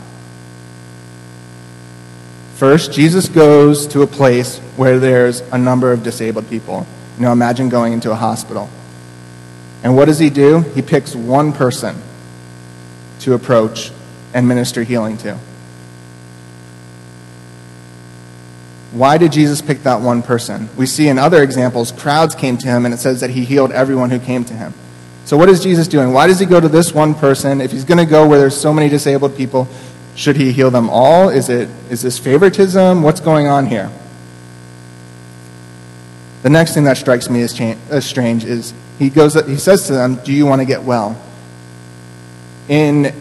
First, 2.57 2.92
Jesus 2.92 3.29
goes 3.29 3.87
to 3.88 4.03
a 4.03 4.07
place 4.07 4.59
where 4.77 4.99
there's 4.99 5.40
a 5.53 5.59
number 5.59 5.92
of 5.92 6.03
disabled 6.03 6.49
people. 6.49 6.87
You 7.18 7.25
know, 7.25 7.33
imagine 7.33 7.68
going 7.68 7.92
into 7.92 8.11
a 8.11 8.14
hospital. 8.14 8.68
And 9.83 9.94
what 9.94 10.07
does 10.07 10.18
he 10.18 10.31
do? 10.31 10.61
He 10.61 10.83
picks 10.83 11.14
one 11.14 11.53
person 11.53 11.96
to 13.20 13.35
approach 13.35 13.92
and 14.35 14.49
minister 14.49 14.83
healing 14.83 15.16
to. 15.18 15.38
Why 18.96 19.18
did 19.18 19.30
Jesus 19.30 19.61
pick 19.61 19.82
that 19.82 20.00
one 20.00 20.22
person? 20.22 20.70
We 20.74 20.87
see 20.87 21.09
in 21.09 21.18
other 21.18 21.42
examples, 21.42 21.92
crowds 21.92 22.35
came 22.35 22.56
to 22.56 22.66
him, 22.66 22.87
and 22.87 22.94
it 22.94 22.96
says 22.96 23.20
that 23.20 23.28
he 23.28 23.44
healed 23.44 23.70
everyone 23.70 24.09
who 24.09 24.18
came 24.18 24.42
to 24.46 24.54
him. 24.54 24.72
So, 25.26 25.37
what 25.37 25.50
is 25.50 25.62
Jesus 25.62 25.87
doing? 25.87 26.14
Why 26.14 26.26
does 26.26 26.38
he 26.38 26.46
go 26.46 26.59
to 26.59 26.68
this 26.68 26.94
one 26.94 27.14
person? 27.14 27.61
If 27.61 27.72
he's 27.72 27.85
going 27.85 27.98
to 27.98 28.11
go 28.11 28.26
where 28.26 28.38
there's 28.38 28.59
so 28.59 28.72
many 28.72 28.88
disabled 28.88 29.37
people, 29.37 29.68
should 30.14 30.37
he 30.37 30.50
heal 30.50 30.70
them 30.70 30.88
all? 30.88 31.28
Is, 31.28 31.50
it, 31.50 31.68
is 31.90 32.00
this 32.00 32.18
favoritism? 32.18 33.02
What's 33.02 33.20
going 33.20 33.48
on 33.48 33.66
here? 33.66 33.92
The 36.42 36.48
next 36.48 36.72
thing 36.72 36.85
that 36.85 36.96
strikes 36.96 37.28
me 37.28 37.42
as, 37.42 37.52
cha- 37.52 37.76
as 37.90 38.06
strange 38.06 38.44
is 38.44 38.72
he, 38.98 39.11
goes, 39.11 39.35
he 39.46 39.56
says 39.56 39.88
to 39.88 39.92
them, 39.92 40.14
Do 40.24 40.32
you 40.32 40.46
want 40.46 40.62
to 40.62 40.66
get 40.66 40.85
well? 40.85 41.20
In 42.70 43.14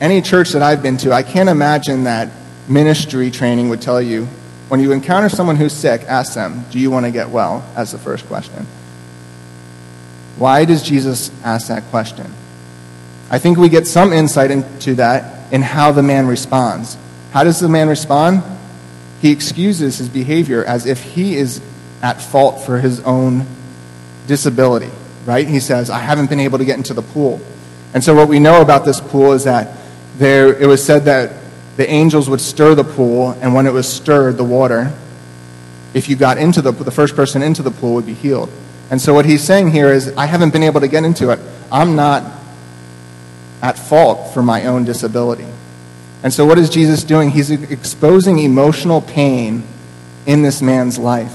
any 0.00 0.22
church 0.22 0.52
that 0.52 0.62
I've 0.62 0.82
been 0.82 0.96
to, 0.98 1.12
I 1.12 1.22
can't 1.22 1.50
imagine 1.50 2.04
that 2.04 2.30
ministry 2.66 3.30
training 3.30 3.68
would 3.68 3.82
tell 3.82 4.00
you 4.00 4.26
when 4.68 4.80
you 4.80 4.92
encounter 4.92 5.28
someone 5.28 5.56
who's 5.56 5.72
sick, 5.72 6.02
ask 6.02 6.34
them, 6.34 6.64
Do 6.70 6.78
you 6.78 6.90
want 6.90 7.06
to 7.06 7.12
get 7.12 7.30
well? 7.30 7.64
as 7.74 7.92
the 7.92 7.98
first 7.98 8.26
question. 8.26 8.66
Why 10.36 10.64
does 10.64 10.82
Jesus 10.82 11.30
ask 11.42 11.68
that 11.68 11.84
question? 11.84 12.32
I 13.30 13.38
think 13.38 13.58
we 13.58 13.68
get 13.68 13.86
some 13.86 14.12
insight 14.12 14.50
into 14.50 14.94
that 14.96 15.52
in 15.52 15.62
how 15.62 15.92
the 15.92 16.02
man 16.02 16.26
responds. 16.26 16.96
How 17.32 17.44
does 17.44 17.60
the 17.60 17.68
man 17.68 17.88
respond? 17.88 18.42
He 19.20 19.32
excuses 19.32 19.98
his 19.98 20.08
behavior 20.08 20.64
as 20.64 20.86
if 20.86 21.02
he 21.02 21.36
is 21.36 21.60
at 22.02 22.22
fault 22.22 22.64
for 22.64 22.78
his 22.78 23.00
own 23.00 23.46
disability, 24.26 24.90
right? 25.26 25.46
He 25.46 25.60
says, 25.60 25.90
I 25.90 25.98
haven't 25.98 26.30
been 26.30 26.40
able 26.40 26.58
to 26.58 26.64
get 26.64 26.76
into 26.76 26.94
the 26.94 27.02
pool. 27.02 27.40
And 27.94 28.04
so, 28.04 28.14
what 28.14 28.28
we 28.28 28.38
know 28.38 28.62
about 28.62 28.84
this 28.84 29.00
pool 29.00 29.32
is 29.32 29.44
that 29.44 29.76
there, 30.18 30.54
it 30.54 30.66
was 30.66 30.84
said 30.84 31.06
that 31.06 31.32
the 31.78 31.88
angels 31.88 32.28
would 32.28 32.40
stir 32.40 32.74
the 32.74 32.82
pool, 32.82 33.30
and 33.40 33.54
when 33.54 33.64
it 33.64 33.72
was 33.72 33.88
stirred, 33.88 34.36
the 34.36 34.42
water, 34.42 34.92
if 35.94 36.08
you 36.08 36.16
got 36.16 36.36
into 36.36 36.60
the 36.60 36.72
the 36.72 36.90
first 36.90 37.14
person 37.14 37.40
into 37.40 37.62
the 37.62 37.70
pool 37.70 37.94
would 37.94 38.04
be 38.04 38.14
healed. 38.14 38.50
And 38.90 39.00
so 39.00 39.14
what 39.14 39.24
he's 39.24 39.44
saying 39.44 39.70
here 39.70 39.92
is, 39.92 40.12
I 40.16 40.26
haven't 40.26 40.52
been 40.52 40.64
able 40.64 40.80
to 40.80 40.88
get 40.88 41.04
into 41.04 41.30
it. 41.30 41.38
I'm 41.70 41.94
not 41.94 42.24
at 43.62 43.78
fault 43.78 44.34
for 44.34 44.42
my 44.42 44.66
own 44.66 44.84
disability. 44.84 45.46
And 46.24 46.32
so 46.32 46.44
what 46.44 46.58
is 46.58 46.68
Jesus 46.68 47.04
doing? 47.04 47.30
He's 47.30 47.52
exposing 47.52 48.40
emotional 48.40 49.00
pain 49.00 49.62
in 50.26 50.42
this 50.42 50.60
man's 50.60 50.98
life 50.98 51.32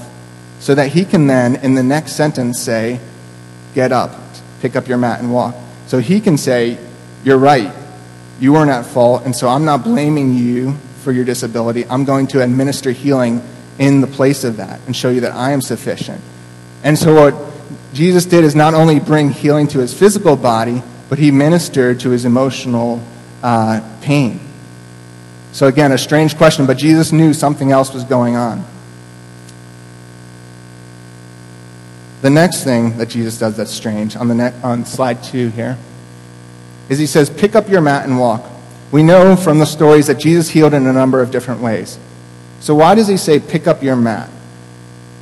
so 0.60 0.74
that 0.74 0.88
he 0.88 1.06
can 1.06 1.26
then, 1.26 1.56
in 1.56 1.74
the 1.74 1.82
next 1.82 2.12
sentence, 2.12 2.60
say, 2.60 3.00
Get 3.74 3.92
up, 3.92 4.14
pick 4.60 4.76
up 4.76 4.88
your 4.88 4.98
mat, 4.98 5.20
and 5.20 5.32
walk. 5.32 5.54
So 5.86 6.00
he 6.00 6.20
can 6.20 6.36
say, 6.36 6.76
You're 7.24 7.38
right. 7.38 7.72
You 8.40 8.52
weren't 8.52 8.70
at 8.70 8.84
fault, 8.84 9.24
and 9.24 9.34
so 9.34 9.48
I'm 9.48 9.64
not 9.64 9.84
blaming 9.84 10.34
you 10.34 10.74
for 11.02 11.12
your 11.12 11.24
disability. 11.24 11.86
I'm 11.86 12.04
going 12.04 12.26
to 12.28 12.42
administer 12.42 12.90
healing 12.90 13.42
in 13.78 14.00
the 14.00 14.06
place 14.06 14.44
of 14.44 14.56
that 14.56 14.80
and 14.86 14.96
show 14.96 15.10
you 15.10 15.20
that 15.20 15.32
I 15.32 15.52
am 15.52 15.60
sufficient. 15.60 16.20
And 16.82 16.98
so, 16.98 17.14
what 17.14 17.52
Jesus 17.92 18.24
did 18.24 18.44
is 18.44 18.54
not 18.54 18.74
only 18.74 18.98
bring 19.00 19.30
healing 19.30 19.68
to 19.68 19.78
his 19.78 19.94
physical 19.94 20.36
body, 20.36 20.82
but 21.08 21.18
he 21.18 21.30
ministered 21.30 22.00
to 22.00 22.10
his 22.10 22.24
emotional 22.24 23.02
uh, 23.42 23.80
pain. 24.00 24.40
So, 25.52 25.66
again, 25.66 25.92
a 25.92 25.98
strange 25.98 26.36
question, 26.36 26.66
but 26.66 26.76
Jesus 26.76 27.12
knew 27.12 27.32
something 27.32 27.70
else 27.70 27.94
was 27.94 28.04
going 28.04 28.36
on. 28.36 28.64
The 32.22 32.30
next 32.30 32.64
thing 32.64 32.96
that 32.98 33.10
Jesus 33.10 33.38
does 33.38 33.56
that's 33.56 33.70
strange 33.70 34.16
on, 34.16 34.28
the 34.28 34.34
ne- 34.34 34.60
on 34.62 34.86
slide 34.86 35.22
two 35.22 35.50
here 35.50 35.78
is 36.88 36.98
he 36.98 37.06
says, 37.06 37.30
Pick 37.30 37.54
up 37.54 37.68
your 37.68 37.80
mat 37.80 38.06
and 38.06 38.18
walk. 38.18 38.44
We 38.92 39.02
know 39.02 39.36
from 39.36 39.58
the 39.58 39.66
stories 39.66 40.06
that 40.06 40.18
Jesus 40.18 40.48
healed 40.48 40.74
in 40.74 40.86
a 40.86 40.92
number 40.92 41.20
of 41.20 41.30
different 41.30 41.60
ways. 41.60 41.98
So, 42.60 42.74
why 42.74 42.94
does 42.94 43.08
he 43.08 43.16
say, 43.16 43.40
Pick 43.40 43.66
up 43.66 43.82
your 43.82 43.96
mat? 43.96 44.28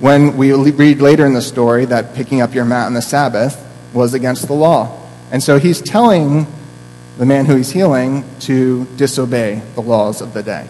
When 0.00 0.36
we 0.36 0.52
read 0.52 1.00
later 1.00 1.24
in 1.26 1.32
the 1.32 1.42
story 1.42 1.84
that 1.84 2.14
picking 2.14 2.40
up 2.40 2.54
your 2.54 2.64
mat 2.64 2.86
on 2.86 2.94
the 2.94 3.02
Sabbath 3.02 3.56
was 3.92 4.14
against 4.14 4.48
the 4.48 4.52
law. 4.52 4.98
And 5.30 5.42
so 5.42 5.58
he's 5.58 5.80
telling 5.80 6.46
the 7.18 7.26
man 7.26 7.46
who 7.46 7.56
he's 7.56 7.70
healing 7.70 8.24
to 8.40 8.84
disobey 8.96 9.62
the 9.74 9.80
laws 9.80 10.20
of 10.20 10.34
the 10.34 10.42
day. 10.42 10.68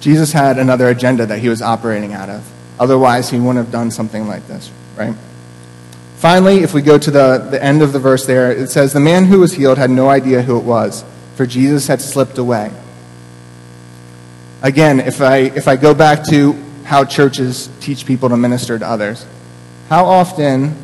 Jesus 0.00 0.32
had 0.32 0.58
another 0.58 0.88
agenda 0.88 1.26
that 1.26 1.38
he 1.38 1.48
was 1.48 1.62
operating 1.62 2.12
out 2.12 2.28
of. 2.28 2.50
Otherwise, 2.78 3.28
he 3.28 3.38
wouldn't 3.38 3.58
have 3.58 3.70
done 3.70 3.90
something 3.90 4.26
like 4.26 4.46
this, 4.48 4.70
right? 4.96 5.14
Finally, 6.20 6.58
if 6.58 6.74
we 6.74 6.82
go 6.82 6.98
to 6.98 7.10
the, 7.10 7.38
the 7.50 7.64
end 7.64 7.80
of 7.80 7.94
the 7.94 7.98
verse 7.98 8.26
there, 8.26 8.52
it 8.52 8.68
says, 8.68 8.92
The 8.92 9.00
man 9.00 9.24
who 9.24 9.40
was 9.40 9.54
healed 9.54 9.78
had 9.78 9.88
no 9.88 10.10
idea 10.10 10.42
who 10.42 10.58
it 10.58 10.64
was, 10.64 11.02
for 11.34 11.46
Jesus 11.46 11.86
had 11.86 12.02
slipped 12.02 12.36
away. 12.36 12.70
Again, 14.60 15.00
if 15.00 15.22
I, 15.22 15.38
if 15.38 15.66
I 15.66 15.76
go 15.76 15.94
back 15.94 16.24
to 16.26 16.52
how 16.84 17.06
churches 17.06 17.70
teach 17.80 18.04
people 18.04 18.28
to 18.28 18.36
minister 18.36 18.78
to 18.78 18.86
others, 18.86 19.24
how 19.88 20.04
often 20.04 20.76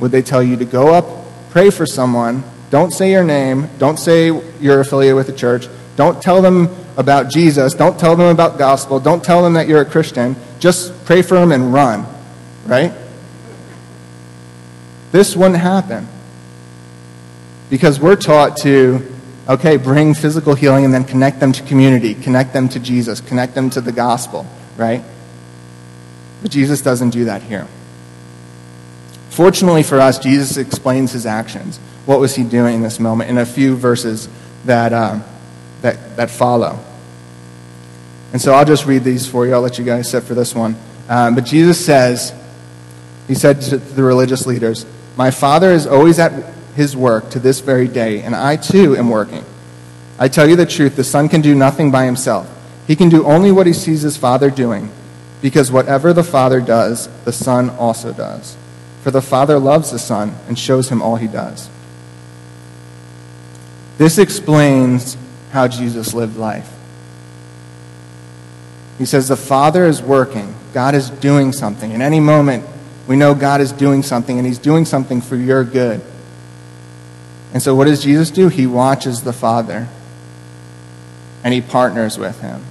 would 0.00 0.10
they 0.10 0.20
tell 0.20 0.42
you 0.42 0.54
to 0.56 0.66
go 0.66 0.92
up, 0.92 1.06
pray 1.48 1.70
for 1.70 1.86
someone, 1.86 2.44
don't 2.68 2.90
say 2.90 3.10
your 3.10 3.24
name, 3.24 3.70
don't 3.78 3.98
say 3.98 4.26
you're 4.60 4.80
affiliated 4.80 5.16
with 5.16 5.28
the 5.28 5.32
church, 5.32 5.66
don't 5.96 6.22
tell 6.22 6.42
them 6.42 6.68
about 6.98 7.30
Jesus, 7.30 7.72
don't 7.72 7.98
tell 7.98 8.16
them 8.16 8.28
about 8.28 8.58
gospel, 8.58 9.00
don't 9.00 9.24
tell 9.24 9.42
them 9.42 9.54
that 9.54 9.66
you're 9.66 9.80
a 9.80 9.86
Christian, 9.86 10.36
just 10.58 11.06
pray 11.06 11.22
for 11.22 11.36
them 11.36 11.52
and 11.52 11.72
run, 11.72 12.04
right? 12.66 12.92
This 15.14 15.36
wouldn't 15.36 15.60
happen. 15.60 16.08
Because 17.70 18.00
we're 18.00 18.16
taught 18.16 18.56
to, 18.58 19.00
okay, 19.48 19.76
bring 19.76 20.12
physical 20.12 20.56
healing 20.56 20.84
and 20.84 20.92
then 20.92 21.04
connect 21.04 21.38
them 21.38 21.52
to 21.52 21.62
community, 21.62 22.14
connect 22.16 22.52
them 22.52 22.68
to 22.70 22.80
Jesus, 22.80 23.20
connect 23.20 23.54
them 23.54 23.70
to 23.70 23.80
the 23.80 23.92
gospel, 23.92 24.44
right? 24.76 25.04
But 26.42 26.50
Jesus 26.50 26.82
doesn't 26.82 27.10
do 27.10 27.26
that 27.26 27.42
here. 27.42 27.68
Fortunately 29.30 29.84
for 29.84 30.00
us, 30.00 30.18
Jesus 30.18 30.56
explains 30.56 31.12
his 31.12 31.26
actions. 31.26 31.78
What 32.06 32.18
was 32.18 32.34
he 32.34 32.42
doing 32.42 32.74
in 32.74 32.82
this 32.82 32.98
moment 32.98 33.30
in 33.30 33.38
a 33.38 33.46
few 33.46 33.76
verses 33.76 34.28
that, 34.64 34.92
uh, 34.92 35.20
that, 35.82 36.16
that 36.16 36.30
follow. 36.30 36.76
And 38.32 38.42
so 38.42 38.52
I'll 38.52 38.64
just 38.64 38.84
read 38.84 39.04
these 39.04 39.28
for 39.28 39.46
you. 39.46 39.54
I'll 39.54 39.60
let 39.60 39.78
you 39.78 39.84
guys 39.84 40.10
sit 40.10 40.24
for 40.24 40.34
this 40.34 40.56
one. 40.56 40.74
Um, 41.08 41.36
but 41.36 41.44
Jesus 41.44 41.84
says, 41.84 42.34
He 43.28 43.36
said 43.36 43.60
to 43.62 43.76
the 43.76 44.02
religious 44.02 44.44
leaders, 44.44 44.84
my 45.16 45.30
Father 45.30 45.70
is 45.70 45.86
always 45.86 46.18
at 46.18 46.32
his 46.74 46.96
work 46.96 47.30
to 47.30 47.38
this 47.38 47.60
very 47.60 47.88
day, 47.88 48.22
and 48.22 48.34
I 48.34 48.56
too 48.56 48.96
am 48.96 49.08
working. 49.08 49.44
I 50.18 50.28
tell 50.28 50.48
you 50.48 50.56
the 50.56 50.66
truth, 50.66 50.96
the 50.96 51.04
Son 51.04 51.28
can 51.28 51.40
do 51.40 51.54
nothing 51.54 51.90
by 51.90 52.04
himself. 52.04 52.50
He 52.86 52.96
can 52.96 53.08
do 53.08 53.24
only 53.24 53.50
what 53.50 53.66
he 53.66 53.72
sees 53.72 54.02
his 54.02 54.16
Father 54.16 54.50
doing, 54.50 54.90
because 55.40 55.70
whatever 55.70 56.12
the 56.12 56.24
Father 56.24 56.60
does, 56.60 57.08
the 57.24 57.32
Son 57.32 57.70
also 57.70 58.12
does. 58.12 58.56
For 59.02 59.10
the 59.10 59.22
Father 59.22 59.58
loves 59.58 59.90
the 59.90 59.98
Son 59.98 60.34
and 60.48 60.58
shows 60.58 60.88
him 60.88 61.02
all 61.02 61.16
he 61.16 61.28
does. 61.28 61.68
This 63.98 64.18
explains 64.18 65.16
how 65.52 65.68
Jesus 65.68 66.14
lived 66.14 66.36
life. 66.36 66.70
He 68.98 69.04
says, 69.04 69.28
The 69.28 69.36
Father 69.36 69.84
is 69.84 70.02
working, 70.02 70.54
God 70.72 70.94
is 70.94 71.10
doing 71.10 71.52
something. 71.52 71.92
In 71.92 72.02
any 72.02 72.20
moment, 72.20 72.64
we 73.06 73.16
know 73.16 73.34
God 73.34 73.60
is 73.60 73.72
doing 73.72 74.02
something, 74.02 74.38
and 74.38 74.46
He's 74.46 74.58
doing 74.58 74.84
something 74.84 75.20
for 75.20 75.36
your 75.36 75.64
good. 75.64 76.00
And 77.52 77.62
so, 77.62 77.74
what 77.74 77.84
does 77.84 78.02
Jesus 78.02 78.30
do? 78.30 78.48
He 78.48 78.66
watches 78.66 79.22
the 79.22 79.32
Father 79.32 79.88
and 81.44 81.52
he 81.52 81.60
partners 81.60 82.18
with 82.18 82.40
him. 82.40 82.64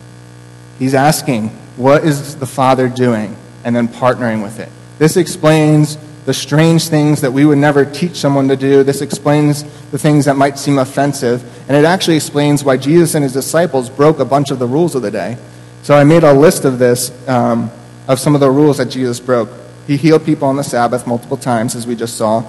He's 0.79 0.95
asking, 0.95 1.49
What 1.77 2.03
is 2.03 2.37
the 2.37 2.47
Father 2.47 2.89
doing? 2.89 3.37
and 3.63 3.75
then 3.75 3.87
partnering 3.87 4.43
with 4.43 4.59
it. 4.59 4.69
This 4.99 5.17
explains 5.17 5.97
the 6.25 6.33
strange 6.33 6.87
things 6.87 7.21
that 7.21 7.31
we 7.31 7.45
would 7.45 7.57
never 7.57 7.85
teach 7.85 8.15
someone 8.15 8.47
to 8.47 8.55
do. 8.55 8.83
This 8.83 9.01
explains 9.01 9.63
the 9.91 9.97
things 9.97 10.25
that 10.25 10.35
might 10.35 10.57
seem 10.57 10.79
offensive. 10.79 11.43
And 11.67 11.75
it 11.75 11.85
actually 11.85 12.15
explains 12.15 12.63
why 12.63 12.77
Jesus 12.77 13.15
and 13.15 13.23
his 13.23 13.33
disciples 13.33 13.89
broke 13.89 14.19
a 14.19 14.25
bunch 14.25 14.51
of 14.51 14.59
the 14.59 14.67
rules 14.67 14.95
of 14.95 15.01
the 15.01 15.11
day. 15.11 15.37
So 15.81 15.95
I 15.95 16.03
made 16.03 16.23
a 16.23 16.33
list 16.33 16.65
of 16.65 16.79
this, 16.79 17.11
um, 17.27 17.71
of 18.07 18.19
some 18.19 18.35
of 18.35 18.41
the 18.41 18.49
rules 18.49 18.77
that 18.77 18.85
Jesus 18.85 19.19
broke. 19.19 19.49
He 19.87 19.97
healed 19.97 20.25
people 20.25 20.47
on 20.47 20.55
the 20.55 20.63
Sabbath 20.63 21.05
multiple 21.05 21.37
times, 21.37 21.75
as 21.75 21.85
we 21.85 21.95
just 21.95 22.17
saw. 22.17 22.43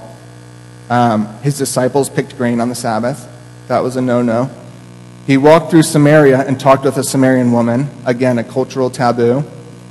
Um, 0.88 1.26
his 1.42 1.58
disciples 1.58 2.08
picked 2.08 2.36
grain 2.36 2.60
on 2.60 2.68
the 2.68 2.74
Sabbath. 2.74 3.28
That 3.68 3.80
was 3.80 3.96
a 3.96 4.00
no 4.00 4.22
no. 4.22 4.50
He 5.26 5.36
walked 5.38 5.70
through 5.70 5.84
Samaria 5.84 6.40
and 6.40 6.60
talked 6.60 6.84
with 6.84 6.98
a 6.98 7.04
Samaritan 7.04 7.52
woman. 7.52 7.88
Again, 8.04 8.38
a 8.38 8.44
cultural 8.44 8.90
taboo. 8.90 9.42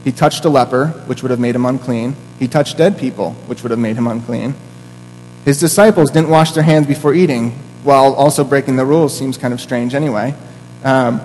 He 0.04 0.12
touched 0.12 0.46
a 0.46 0.50
leper, 0.50 0.88
which 1.08 1.24
would 1.24 1.32
have 1.32 1.40
made 1.40 1.56
him 1.56 1.66
unclean. 1.66 2.16
He 2.38 2.48
touched 2.48 2.78
dead 2.78 2.98
people, 2.98 3.32
which 3.48 3.64
would 3.64 3.72
have 3.72 3.80
made 3.80 3.96
him 3.96 4.06
unclean. 4.06 4.54
His 5.44 5.60
disciples 5.60 6.12
didn't 6.12 6.30
wash 6.30 6.52
their 6.52 6.64
hands 6.64 6.88
before 6.88 7.14
eating, 7.14 7.52
while 7.84 8.14
also 8.14 8.44
breaking 8.44 8.76
the 8.76 8.86
rules 8.86 9.18
seems 9.18 9.38
kind 9.38 9.54
of 9.54 9.60
strange 9.60 9.96
anyway. 9.96 10.36
Um, 10.84 11.22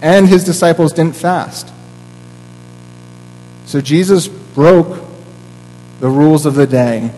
and 0.00 0.28
his 0.28 0.44
disciples 0.44 0.92
didn't 0.92 1.16
fast. 1.16 1.70
So 3.66 3.80
Jesus 3.80 4.28
broke 4.28 5.03
the 6.04 6.10
rules 6.10 6.44
of 6.44 6.54
the 6.54 6.66
day 6.66 7.10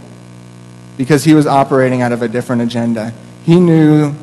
because 0.96 1.24
he 1.24 1.34
was 1.34 1.44
operating 1.44 2.02
out 2.02 2.12
of 2.12 2.22
a 2.22 2.28
different 2.28 2.62
agenda. 2.62 3.12
He 3.42 3.58
knew, 3.58 4.14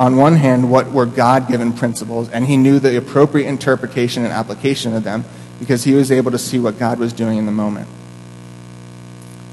on 0.00 0.16
one 0.16 0.34
hand, 0.34 0.68
what 0.68 0.90
were 0.90 1.06
God 1.06 1.46
given 1.46 1.72
principles, 1.72 2.28
and 2.28 2.44
he 2.44 2.56
knew 2.56 2.80
the 2.80 2.98
appropriate 2.98 3.46
interpretation 3.46 4.24
and 4.24 4.32
application 4.32 4.94
of 4.94 5.04
them 5.04 5.24
because 5.60 5.84
he 5.84 5.94
was 5.94 6.10
able 6.10 6.32
to 6.32 6.38
see 6.38 6.58
what 6.58 6.76
God 6.76 6.98
was 6.98 7.12
doing 7.12 7.38
in 7.38 7.46
the 7.46 7.52
moment. 7.52 7.88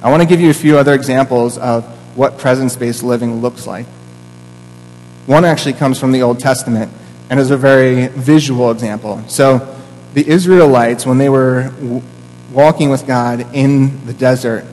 I 0.01 0.09
want 0.09 0.23
to 0.23 0.27
give 0.27 0.41
you 0.41 0.49
a 0.49 0.55
few 0.55 0.79
other 0.79 0.95
examples 0.95 1.59
of 1.59 1.85
what 2.17 2.39
presence 2.39 2.75
based 2.75 3.03
living 3.03 3.41
looks 3.41 3.67
like. 3.67 3.85
One 5.27 5.45
actually 5.45 5.73
comes 5.73 5.99
from 5.99 6.13
the 6.13 6.23
Old 6.23 6.39
Testament 6.39 6.91
and 7.29 7.39
is 7.39 7.51
a 7.51 7.57
very 7.57 8.07
visual 8.07 8.71
example. 8.71 9.23
So, 9.27 9.75
the 10.15 10.27
Israelites, 10.27 11.05
when 11.05 11.19
they 11.19 11.29
were 11.29 11.71
walking 12.51 12.89
with 12.89 13.05
God 13.05 13.55
in 13.55 14.05
the 14.05 14.13
desert 14.13 14.65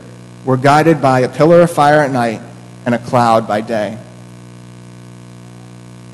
were 0.45 0.57
guided 0.57 1.03
by 1.03 1.21
a 1.21 1.29
pillar 1.29 1.63
of 1.63 1.71
fire 1.71 2.01
at 2.01 2.11
night 2.11 2.41
and 2.85 2.95
a 2.95 2.99
cloud 2.99 3.49
by 3.49 3.61
day. 3.61 3.99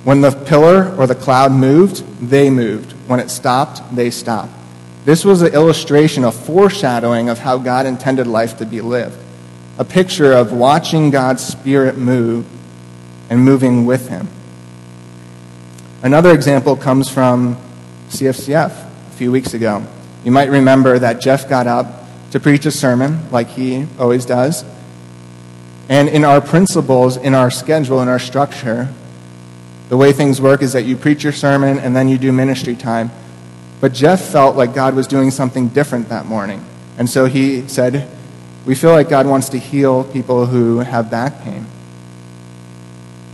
When 0.05 0.20
the 0.20 0.33
pillar 0.33 0.94
or 0.96 1.07
the 1.07 1.14
cloud 1.14 1.53
moved, 1.53 2.05
they 2.20 2.51
moved. 2.51 2.92
When 3.07 3.20
it 3.20 3.31
stopped, 3.31 3.94
they 3.94 4.11
stopped. 4.11 4.53
This 5.05 5.25
was 5.25 5.42
an 5.42 5.55
illustration, 5.55 6.25
a 6.25 6.33
foreshadowing 6.33 7.29
of 7.29 7.38
how 7.38 7.59
God 7.59 7.87
intended 7.87 8.27
life 8.27 8.59
to 8.59 8.66
be 8.66 8.81
lived. 8.81 9.16
A 9.79 9.85
picture 9.85 10.33
of 10.33 10.53
watching 10.53 11.11
God's 11.11 11.44
Spirit 11.44 11.96
move 11.96 12.46
and 13.31 13.44
moving 13.44 13.87
with 13.87 14.09
Him. 14.09 14.29
Another 16.03 16.33
example 16.33 16.77
comes 16.77 17.09
from 17.09 17.57
CFCF 18.09 18.70
a 18.70 19.11
few 19.14 19.31
weeks 19.31 19.55
ago. 19.55 19.87
You 20.24 20.30
might 20.30 20.50
remember 20.50 20.98
that 20.98 21.20
Jeff 21.20 21.48
got 21.48 21.66
up 21.66 21.87
to 22.30 22.40
preach 22.40 22.64
a 22.66 22.70
sermon, 22.70 23.30
like 23.30 23.48
he 23.48 23.87
always 23.98 24.24
does. 24.24 24.64
And 25.88 26.08
in 26.08 26.24
our 26.24 26.40
principles, 26.40 27.16
in 27.16 27.35
our 27.35 27.50
schedule, 27.50 28.00
in 28.00 28.08
our 28.08 28.18
structure, 28.18 28.88
the 29.88 29.96
way 29.96 30.12
things 30.12 30.40
work 30.40 30.62
is 30.62 30.72
that 30.72 30.85
you 30.85 30.96
preach 30.96 31.22
your 31.22 31.32
sermon 31.32 31.78
and 31.78 31.94
then 31.94 32.08
you 32.08 32.16
do 32.16 32.32
ministry 32.32 32.74
time. 32.74 33.11
But 33.80 33.92
Jeff 33.92 34.22
felt 34.22 34.56
like 34.56 34.74
God 34.74 34.94
was 34.94 35.06
doing 35.06 35.30
something 35.30 35.68
different 35.68 36.08
that 36.08 36.24
morning. 36.24 36.64
And 36.96 37.11
so 37.11 37.26
he 37.26 37.68
said, 37.68 38.08
We 38.64 38.74
feel 38.74 38.92
like 38.92 39.08
God 39.08 39.26
wants 39.26 39.48
to 39.50 39.58
heal 39.58 40.04
people 40.04 40.46
who 40.46 40.78
have 40.78 41.11
back 41.11 41.42
pain. 41.42 41.66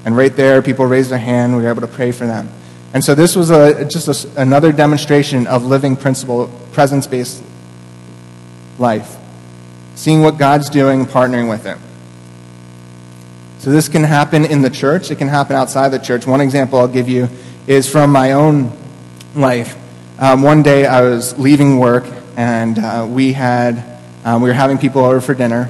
And 0.05 0.17
right 0.17 0.35
there, 0.35 0.63
people 0.63 0.87
raised 0.87 1.11
their 1.11 1.19
hand. 1.19 1.55
We 1.55 1.63
were 1.63 1.69
able 1.69 1.83
to 1.83 1.87
pray 1.87 2.13
for 2.13 2.27
them. 2.27 2.49
And 2.95 3.05
so 3.05 3.15
this 3.15 3.37
was 3.37 3.51
a, 3.51 3.85
just 3.85 4.09
a, 4.09 4.41
another 4.41 4.73
demonstration 4.73 5.47
of 5.47 5.65
living 5.65 5.97
principle, 5.97 6.51
presence 6.79 7.09
based 7.09 7.43
life. 8.79 9.17
Seeing 9.97 10.23
what 10.23 10.39
God's 10.39 10.71
doing, 10.71 11.07
partnering 11.07 11.51
with 11.51 11.65
Him. 11.65 11.81
So 13.59 13.73
this 13.73 13.89
can 13.89 14.05
happen 14.05 14.45
in 14.45 14.63
the 14.63 14.71
church, 14.71 15.11
it 15.11 15.17
can 15.17 15.27
happen 15.27 15.57
outside 15.57 15.89
the 15.89 15.99
church. 15.99 16.25
One 16.25 16.41
example 16.41 16.79
I'll 16.79 16.87
give 16.87 17.09
you 17.09 17.31
is 17.67 17.91
from 17.91 18.13
my 18.13 18.31
own 18.31 18.71
life. 19.35 19.77
Um, 20.21 20.43
one 20.43 20.63
day 20.63 20.87
I 20.87 21.01
was 21.01 21.37
leaving 21.37 21.81
work 21.81 22.05
and 22.37 22.79
uh, 22.79 23.09
we 23.11 23.33
had 23.33 23.99
um, 24.25 24.41
we 24.41 24.49
were 24.49 24.55
having 24.55 24.79
people 24.79 25.05
over 25.05 25.21
for 25.21 25.35
dinner 25.35 25.69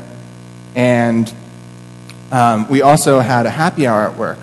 and 0.75 1.33
um, 2.31 2.69
we 2.69 2.83
also 2.83 3.21
had 3.21 3.47
a 3.47 3.51
happy 3.51 3.87
hour 3.87 4.03
at 4.03 4.19
work. 4.19 4.39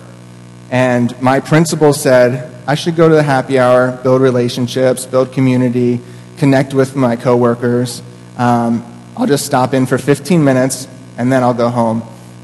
And 0.72 1.14
my 1.22 1.38
principal 1.38 1.92
said, 1.92 2.52
I 2.66 2.74
should 2.74 2.96
go 2.96 3.08
to 3.08 3.14
the 3.14 3.22
happy 3.22 3.56
hour, 3.56 3.92
build 4.02 4.20
relationships, 4.20 5.06
build 5.06 5.32
community, 5.32 6.00
connect 6.38 6.74
with 6.74 6.96
my 6.96 7.16
coworkers. 7.16 8.02
Um, 8.36 8.84
I'll 9.16 9.26
just 9.26 9.46
stop 9.46 9.74
in 9.74 9.86
for 9.86 9.98
15 9.98 10.42
minutes 10.44 10.88
and 11.16 11.32
then 11.32 11.42
I'll 11.42 11.54
go 11.54 11.68
home 11.68 12.02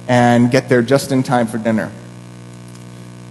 and 0.08 0.50
get 0.50 0.68
there 0.68 0.82
just 0.82 1.12
in 1.12 1.22
time 1.22 1.46
for 1.46 1.58
dinner. 1.58 1.90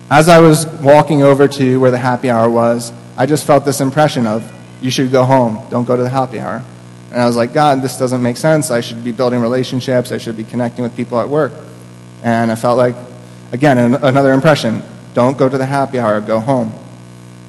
As 0.10 0.30
I 0.30 0.40
was 0.40 0.68
walking 0.68 1.24
over 1.24 1.48
to 1.48 1.80
where 1.80 1.92
the 1.92 1.98
happy 1.98 2.30
hour 2.30 2.50
was, 2.50 2.92
I 3.18 3.26
just 3.26 3.46
felt 3.46 3.66
this 3.66 3.82
impression 3.82 4.28
of, 4.28 4.50
you 4.82 4.92
should 4.92 5.12
go 5.12 5.24
home, 5.24 5.66
don't 5.70 5.86
go 5.86 5.96
to 5.96 6.04
the 6.04 6.10
happy 6.10 6.40
hour. 6.40 6.64
And 7.12 7.22
I 7.22 7.26
was 7.26 7.36
like, 7.36 7.54
God, 7.54 7.82
this 7.82 7.98
doesn't 7.98 8.22
make 8.22 8.38
sense. 8.38 8.72
I 8.72 8.82
should 8.82 9.04
be 9.04 9.12
building 9.12 9.42
relationships, 9.42 10.12
I 10.12 10.18
should 10.18 10.38
be 10.38 10.44
connecting 10.44 10.84
with 10.84 10.96
people 10.96 11.20
at 11.20 11.30
work. 11.30 11.54
And 12.24 12.52
I 12.52 12.56
felt 12.56 12.78
like, 12.78 12.96
again, 13.52 13.78
another 13.78 14.34
impression 14.34 14.84
don't 15.14 15.38
go 15.38 15.50
to 15.50 15.58
the 15.58 15.66
happy 15.66 16.00
hour, 16.00 16.22
go 16.22 16.40
home. 16.40 16.72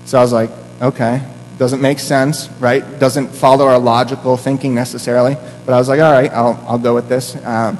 So 0.04 0.18
I 0.18 0.22
was 0.22 0.32
like, 0.32 0.50
okay. 0.80 1.22
Doesn't 1.58 1.80
make 1.80 1.98
sense, 1.98 2.48
right? 2.58 2.82
Doesn't 2.98 3.28
follow 3.28 3.66
our 3.66 3.78
logical 3.78 4.36
thinking 4.36 4.74
necessarily. 4.74 5.36
But 5.64 5.74
I 5.74 5.78
was 5.78 5.88
like, 5.88 6.00
all 6.00 6.12
right, 6.12 6.30
I'll, 6.32 6.62
I'll 6.66 6.78
go 6.78 6.94
with 6.94 7.08
this. 7.08 7.36
Um, 7.44 7.78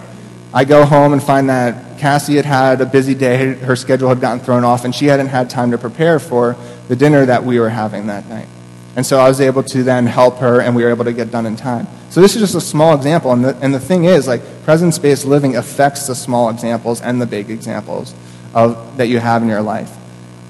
I 0.54 0.64
go 0.64 0.84
home 0.84 1.14
and 1.14 1.22
find 1.22 1.48
that 1.48 1.98
Cassie 1.98 2.36
had 2.36 2.44
had 2.44 2.80
a 2.80 2.86
busy 2.86 3.14
day. 3.14 3.54
Her 3.54 3.74
schedule 3.74 4.08
had 4.08 4.20
gotten 4.20 4.40
thrown 4.40 4.64
off, 4.64 4.84
and 4.84 4.94
she 4.94 5.06
hadn't 5.06 5.28
had 5.28 5.48
time 5.48 5.70
to 5.70 5.78
prepare 5.78 6.18
for 6.18 6.56
the 6.88 6.96
dinner 6.96 7.24
that 7.26 7.44
we 7.44 7.58
were 7.58 7.70
having 7.70 8.08
that 8.08 8.28
night. 8.28 8.48
And 8.94 9.06
so 9.06 9.18
I 9.18 9.28
was 9.28 9.40
able 9.40 9.62
to 9.62 9.82
then 9.82 10.06
help 10.06 10.38
her, 10.38 10.60
and 10.60 10.76
we 10.76 10.84
were 10.84 10.90
able 10.90 11.06
to 11.06 11.12
get 11.14 11.30
done 11.30 11.46
in 11.46 11.56
time. 11.56 11.86
So 12.10 12.20
this 12.20 12.34
is 12.36 12.42
just 12.42 12.54
a 12.54 12.60
small 12.60 12.94
example. 12.94 13.32
And 13.32 13.42
the, 13.42 13.56
and 13.62 13.72
the 13.72 13.80
thing 13.80 14.04
is, 14.04 14.28
like, 14.28 14.42
presence 14.64 14.98
based 14.98 15.24
living 15.24 15.56
affects 15.56 16.06
the 16.06 16.14
small 16.14 16.50
examples 16.50 17.00
and 17.00 17.20
the 17.20 17.26
big 17.26 17.50
examples 17.50 18.14
of, 18.52 18.98
that 18.98 19.06
you 19.08 19.18
have 19.18 19.42
in 19.42 19.48
your 19.48 19.62
life. 19.62 19.90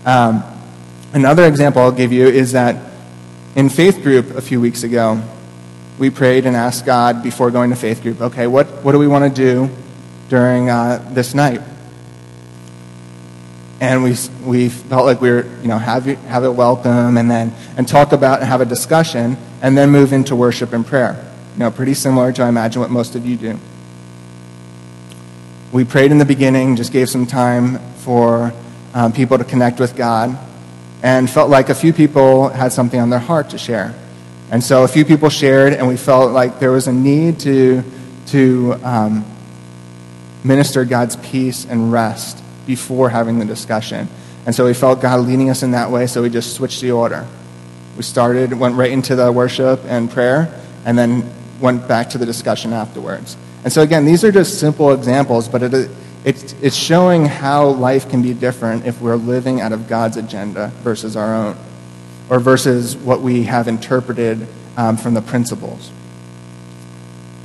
Um, 0.05 0.43
another 1.13 1.47
example 1.47 1.83
I'll 1.83 1.93
give 1.93 2.13
you 2.13 2.27
is 2.27 2.53
that 2.53 2.92
in 3.55 3.69
faith 3.69 4.03
group 4.03 4.31
a 4.31 4.41
few 4.41 4.61
weeks 4.61 4.83
ago, 4.83 5.23
we 5.99 6.11
prayed 6.11 6.47
and 6.47 6.57
asked 6.57 6.87
God 6.87 7.23
before 7.23 7.51
going 7.51 7.71
to 7.71 7.77
faith 7.77 8.03
group, 8.03 8.21
okay, 8.21 8.47
what, 8.47 8.67
what 8.83 8.93
do 8.93 8.99
we 8.99 9.07
want 9.07 9.25
to 9.25 9.43
do 9.43 9.71
during 10.29 10.71
uh, 10.71 11.07
this 11.13 11.35
night? 11.35 11.61
and 13.83 14.05
we, 14.05 14.15
we 14.45 14.69
felt 14.69 15.05
like 15.07 15.21
we 15.21 15.29
were, 15.29 15.45
you 15.61 15.67
know, 15.67 15.77
have, 15.77 16.05
have 16.05 16.45
it 16.45 16.51
welcome 16.51 17.17
and 17.17 17.29
then 17.29 17.53
and 17.77 17.89
talk 17.89 18.13
about 18.13 18.39
and 18.39 18.49
have 18.49 18.61
a 18.61 18.65
discussion 18.65 19.37
and 19.61 19.77
then 19.77 19.91
move 19.91 20.13
into 20.13 20.37
worship 20.37 20.73
and 20.73 20.87
prayer. 20.87 21.21
You 21.55 21.59
know, 21.59 21.71
pretty 21.73 21.95
similar 21.95 22.33
to 22.33 22.45
I 22.45 22.49
imagine 22.49 22.81
what 22.81 22.93
most 22.93 23.17
of 23.17 23.27
you 23.27 23.37
do. 23.37 23.59
We 25.73 25.85
prayed 25.85 26.13
in 26.13 26.19
the 26.19 26.25
beginning, 26.25 26.77
just 26.77 26.93
gave 26.93 27.11
some 27.11 27.27
time 27.27 27.81
for 27.97 28.53
um, 28.95 29.13
people 29.13 29.37
to 29.37 29.45
connect 29.45 29.81
with 29.81 29.97
God, 29.97 30.39
and 31.03 31.29
felt 31.29 31.51
like 31.51 31.69
a 31.69 31.75
few 31.75 31.93
people 31.93 32.49
had 32.49 32.73
something 32.73 33.01
on 33.01 33.11
their 33.11 33.19
heart 33.19 33.51
to 33.51 33.59
share. 33.59 33.95
And 34.51 34.63
so 34.63 34.85
a 34.85 34.89
few 34.89 35.05
people 35.05 35.31
shared, 35.31 35.73
and 35.73 35.89
we 35.89 35.97
felt 35.97 36.33
like 36.33 36.61
there 36.61 36.71
was 36.71 36.87
a 36.87 36.93
need 36.93 37.41
to, 37.41 37.83
to 38.29 38.75
um, 38.85 39.25
minister 40.45 40.85
God's 40.85 41.17
peace 41.17 41.65
and 41.65 41.91
rest 41.91 42.43
before 42.67 43.09
having 43.11 43.39
the 43.39 43.45
discussion. 43.45 44.09
And 44.45 44.55
so 44.55 44.67
we 44.67 44.75
felt 44.75 45.01
God 45.01 45.21
leading 45.21 45.51
us 45.51 45.63
in 45.63 45.73
that 45.73 45.91
way, 45.91 46.07
so 46.07 46.23
we 46.23 46.31
just 46.31 46.55
switched 46.55 46.81
the 46.81 46.93
order. 46.93 47.27
We 47.97 48.03
started, 48.03 48.53
went 48.53 48.77
right 48.77 48.91
into 48.91 49.17
the 49.17 49.33
worship 49.33 49.81
and 49.87 50.11
prayer, 50.11 50.61
and 50.85 50.99
then 50.99 51.33
went 51.61 51.89
back 51.89 52.11
to 52.11 52.19
the 52.19 52.27
discussion 52.27 52.73
afterwards. 52.73 53.37
And 53.65 53.73
so, 53.73 53.83
again, 53.83 54.05
these 54.05 54.25
are 54.25 54.33
just 54.33 54.59
simple 54.59 54.93
examples, 54.93 55.49
but 55.49 55.63
it, 55.63 55.91
it's, 56.25 56.55
it's 56.63 56.77
showing 56.77 57.27
how 57.27 57.69
life 57.69 58.09
can 58.09 58.23
be 58.23 58.33
different 58.33 58.87
if 58.87 59.01
we're 59.01 59.17
living 59.17 59.61
out 59.61 59.73
of 59.73 59.89
God's 59.89 60.17
agenda 60.17 60.69
versus 60.83 61.17
our 61.17 61.35
own, 61.35 61.57
or 62.31 62.39
versus 62.39 62.97
what 62.97 63.21
we 63.21 63.45
have 63.45 63.67
interpreted 63.67 64.47
um, 64.77 64.97
from 64.97 65.15
the 65.15 65.23
principles. 65.23 65.91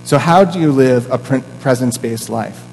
So, 0.03 0.17
how 0.17 0.45
do 0.45 0.59
you 0.59 0.71
live 0.71 1.11
a 1.11 1.17
presence 1.17 1.97
based 1.97 2.29
life? 2.29 2.63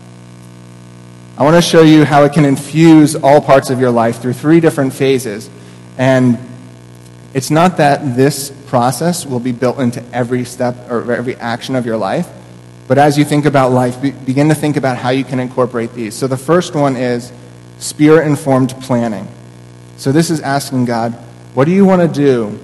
I 1.37 1.43
want 1.43 1.57
to 1.57 1.63
show 1.63 1.83
you 1.83 2.05
how 2.05 2.23
it 2.23 2.33
can 2.33 2.45
infuse 2.45 3.17
all 3.17 3.41
parts 3.41 3.71
of 3.71 3.81
your 3.81 3.91
life 3.91 4.23
through 4.23 4.35
three 4.35 4.61
different 4.61 4.93
phases. 4.93 5.51
And 5.99 6.39
it's 7.33 7.51
not 7.51 7.79
that 7.79 8.15
this 8.15 8.53
process 8.69 9.27
will 9.27 9.41
be 9.41 9.51
built 9.51 9.81
into 9.81 10.01
every 10.13 10.45
step 10.45 10.89
or 10.89 11.13
every 11.13 11.35
action 11.35 11.75
of 11.75 11.87
your 11.87 11.97
life, 11.97 12.29
but 12.87 12.99
as 12.99 13.17
you 13.17 13.25
think 13.25 13.47
about 13.47 13.73
life, 13.73 14.01
begin 14.01 14.49
to 14.49 14.55
think 14.55 14.77
about 14.77 14.97
how 14.97 15.11
you 15.11 15.25
can 15.25 15.41
incorporate 15.41 15.95
these. 15.95 16.15
So 16.15 16.27
the 16.27 16.37
first 16.37 16.75
one 16.75 16.97
is 16.97 17.33
spirit 17.79 18.27
informed 18.27 18.71
planning. 18.83 19.27
So 19.97 20.13
this 20.13 20.31
is 20.31 20.41
asking 20.41 20.85
God, 20.85 21.13
what 21.55 21.65
do 21.65 21.73
you 21.73 21.85
want 21.85 22.03
to 22.03 22.09
do 22.09 22.59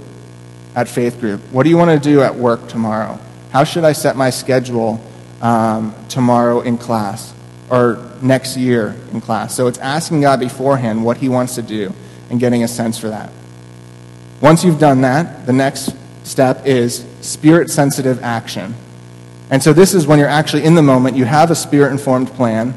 at 0.74 0.88
faith 0.88 1.20
group? 1.20 1.40
What 1.52 1.62
do 1.62 1.70
you 1.70 1.76
want 1.76 1.90
to 1.90 2.08
do 2.08 2.22
at 2.22 2.34
work 2.34 2.68
tomorrow? 2.68 3.18
How 3.50 3.64
should 3.64 3.84
I 3.84 3.92
set 3.92 4.16
my 4.16 4.30
schedule 4.30 5.00
um, 5.40 5.94
tomorrow 6.08 6.60
in 6.60 6.76
class? 6.76 7.34
or 7.70 8.10
next 8.20 8.56
year 8.56 8.96
in 9.12 9.20
class. 9.20 9.54
So 9.54 9.68
it's 9.68 9.78
asking 9.78 10.22
God 10.22 10.40
beforehand 10.40 11.04
what 11.04 11.16
He 11.16 11.28
wants 11.28 11.54
to 11.54 11.62
do 11.62 11.94
and 12.28 12.40
getting 12.40 12.64
a 12.64 12.68
sense 12.68 12.98
for 12.98 13.08
that. 13.08 13.30
Once 14.40 14.64
you've 14.64 14.80
done 14.80 15.02
that, 15.02 15.46
the 15.46 15.52
next 15.52 15.94
step 16.24 16.66
is 16.66 17.06
spirit 17.20 17.70
sensitive 17.70 18.22
action. 18.22 18.74
And 19.50 19.62
so 19.62 19.72
this 19.72 19.94
is 19.94 20.06
when 20.06 20.18
you're 20.18 20.28
actually 20.28 20.64
in 20.64 20.76
the 20.76 20.82
moment, 20.82 21.16
you 21.16 21.24
have 21.24 21.50
a 21.50 21.56
spirit 21.56 21.90
informed 21.90 22.28
plan, 22.28 22.74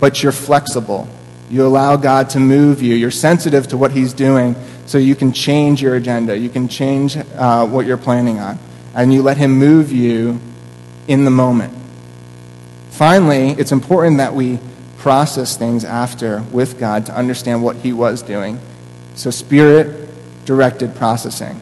but 0.00 0.22
you're 0.22 0.32
flexible. 0.32 1.08
You 1.48 1.66
allow 1.66 1.96
God 1.96 2.30
to 2.30 2.40
move 2.40 2.82
you. 2.82 2.94
You're 2.94 3.10
sensitive 3.10 3.68
to 3.68 3.76
what 3.76 3.92
He's 3.92 4.12
doing 4.12 4.54
so 4.84 4.98
you 4.98 5.14
can 5.14 5.32
change 5.32 5.80
your 5.80 5.94
agenda. 5.94 6.36
You 6.36 6.50
can 6.50 6.68
change 6.68 7.16
uh, 7.16 7.66
what 7.66 7.86
you're 7.86 7.96
planning 7.96 8.38
on. 8.38 8.58
And 8.94 9.12
you 9.12 9.22
let 9.22 9.38
Him 9.38 9.52
move 9.52 9.92
you 9.92 10.40
in 11.08 11.24
the 11.24 11.30
moment. 11.30 11.72
Finally, 12.90 13.50
it's 13.50 13.72
important 13.72 14.18
that 14.18 14.34
we 14.34 14.58
process 14.98 15.56
things 15.56 15.84
after 15.84 16.42
with 16.50 16.78
God 16.78 17.06
to 17.06 17.16
understand 17.16 17.62
what 17.62 17.76
He 17.76 17.92
was 17.92 18.22
doing. 18.22 18.58
So, 19.14 19.30
spirit 19.30 20.08
directed 20.44 20.94
processing. 20.96 21.60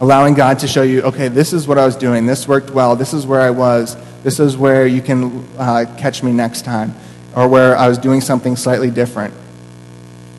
Allowing 0.00 0.34
God 0.34 0.58
to 0.60 0.68
show 0.68 0.82
you, 0.82 1.02
okay, 1.02 1.28
this 1.28 1.52
is 1.52 1.68
what 1.68 1.78
I 1.78 1.86
was 1.86 1.96
doing. 1.96 2.26
This 2.26 2.48
worked 2.48 2.70
well. 2.70 2.96
This 2.96 3.14
is 3.14 3.26
where 3.26 3.40
I 3.40 3.50
was. 3.50 3.96
This 4.22 4.40
is 4.40 4.56
where 4.56 4.86
you 4.86 5.00
can 5.00 5.46
uh, 5.56 5.86
catch 5.96 6.22
me 6.22 6.32
next 6.32 6.62
time. 6.64 6.94
Or 7.36 7.48
where 7.48 7.76
I 7.76 7.88
was 7.88 7.98
doing 7.98 8.20
something 8.20 8.56
slightly 8.56 8.90
different. 8.90 9.34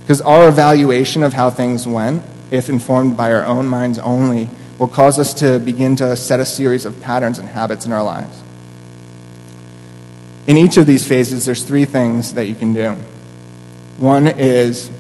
Because 0.02 0.22
our 0.22 0.48
evaluation 0.50 1.24
of 1.24 1.34
how 1.34 1.50
things 1.50 1.88
went, 1.88 2.24
if 2.52 2.70
informed 2.70 3.18
by 3.18 3.34
our 3.34 3.46
own 3.46 3.66
minds 3.68 3.98
only, 4.00 4.50
will 4.78 4.88
cause 4.88 5.18
us 5.18 5.34
to 5.36 5.60
begin 5.60 5.96
to 5.96 6.16
set 6.16 6.40
a 6.40 6.46
series 6.46 6.86
of 6.86 7.02
patterns 7.02 7.40
and 7.40 7.48
habits 7.48 7.86
in 7.86 7.92
our 7.92 8.04
lives. 8.04 8.42
In 10.48 10.58
each 10.58 10.78
of 10.78 10.86
these 10.86 11.08
phases, 11.08 11.46
there's 11.46 11.64
three 11.64 11.86
things 11.86 12.34
that 12.36 12.46
you 12.46 12.56
can 12.56 12.74
do. 12.74 12.96
One 13.98 14.28
is 14.28 14.92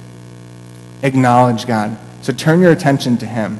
acknowledge 1.04 1.68
God. 1.68 1.98
So 2.22 2.34
turn 2.34 2.62
your 2.62 2.72
attention 2.72 3.18
to 3.18 3.26
Him. 3.26 3.60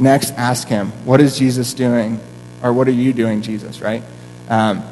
Next, 0.00 0.30
ask 0.32 0.66
Him, 0.66 0.88
what 1.04 1.20
is 1.20 1.38
Jesus 1.38 1.74
doing? 1.74 2.18
Or 2.62 2.72
what 2.72 2.88
are 2.88 2.92
you 2.92 3.12
doing, 3.12 3.42
Jesus, 3.42 3.80
right? 3.80 4.02
Um, 4.48 4.82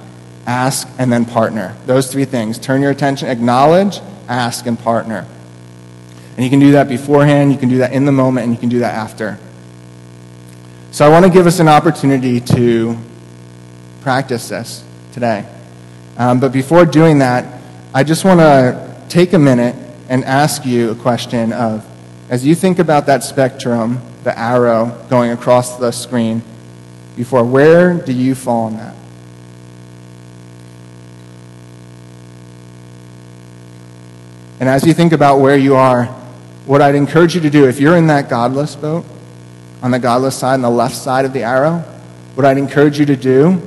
ask 0.47 0.89
and 0.99 1.13
then 1.13 1.25
partner. 1.25 1.75
Those 1.87 2.13
three 2.13 2.27
things. 2.27 2.59
Turn 2.59 2.83
your 2.83 2.91
attention, 2.91 3.29
acknowledge, 3.29 4.01
ask, 4.29 4.67
and 4.67 4.79
partner. 4.79 5.27
And 6.37 6.45
you 6.45 6.51
can 6.51 6.61
do 6.61 6.73
that 6.73 6.89
beforehand, 6.89 7.53
you 7.53 7.59
can 7.59 7.69
do 7.69 7.79
that 7.79 7.93
in 7.93 8.05
the 8.05 8.13
moment, 8.13 8.45
and 8.45 8.55
you 8.55 8.61
can 8.61 8.69
do 8.69 8.79
that 8.81 8.95
after. 8.95 9.39
So 10.91 11.05
I 11.05 11.09
want 11.09 11.25
to 11.25 11.31
give 11.31 11.47
us 11.47 11.59
an 11.59 11.69
opportunity 11.69 12.41
to 12.41 12.97
practice 14.03 14.49
this 14.49 14.85
today. 15.13 15.47
Um, 16.17 16.41
but 16.41 16.53
before 16.53 16.85
doing 16.85 17.19
that, 17.19 17.61
I 17.95 18.05
just 18.05 18.25
want 18.25 18.41
to 18.41 19.05
take 19.09 19.33
a 19.33 19.39
minute 19.39 19.75
and 20.09 20.25
ask 20.25 20.65
you 20.65 20.91
a 20.91 20.95
question 20.95 21.53
of, 21.53 21.85
as 22.31 22.47
you 22.47 22.55
think 22.55 22.79
about 22.79 23.07
that 23.07 23.23
spectrum, 23.23 24.01
the 24.29 24.39
arrow 24.39 25.07
going 25.09 25.31
across 25.31 25.79
the 25.79 25.91
screen, 25.91 26.43
before, 27.17 27.43
where 27.43 27.95
do 27.95 28.13
you 28.13 28.35
fall 28.35 28.69
in 28.69 28.77
that? 28.77 28.95
And 34.61 34.69
as 34.69 34.85
you 34.85 34.93
think 34.93 35.15
about 35.15 35.39
where 35.41 35.57
you 35.57 35.77
are, 35.77 36.05
what 36.67 36.83
I'd 36.83 36.95
encourage 36.95 37.35
you 37.35 37.41
to 37.41 37.49
do, 37.49 37.67
if 37.69 37.81
you're 37.81 37.97
in 37.97 38.09
that 38.09 38.29
godless 38.29 38.77
boat, 38.77 39.07
on 39.83 39.93
the 39.93 39.99
godless 39.99 40.37
side, 40.37 40.55
on 40.55 40.61
the 40.63 40.69
left 40.69 40.95
side 40.95 41.25
of 41.25 41.33
the 41.33 41.45
arrow, 41.45 41.79
what 42.35 42.45
I'd 42.45 42.59
encourage 42.59 42.99
you 42.99 43.07
to 43.07 43.17
do 43.17 43.63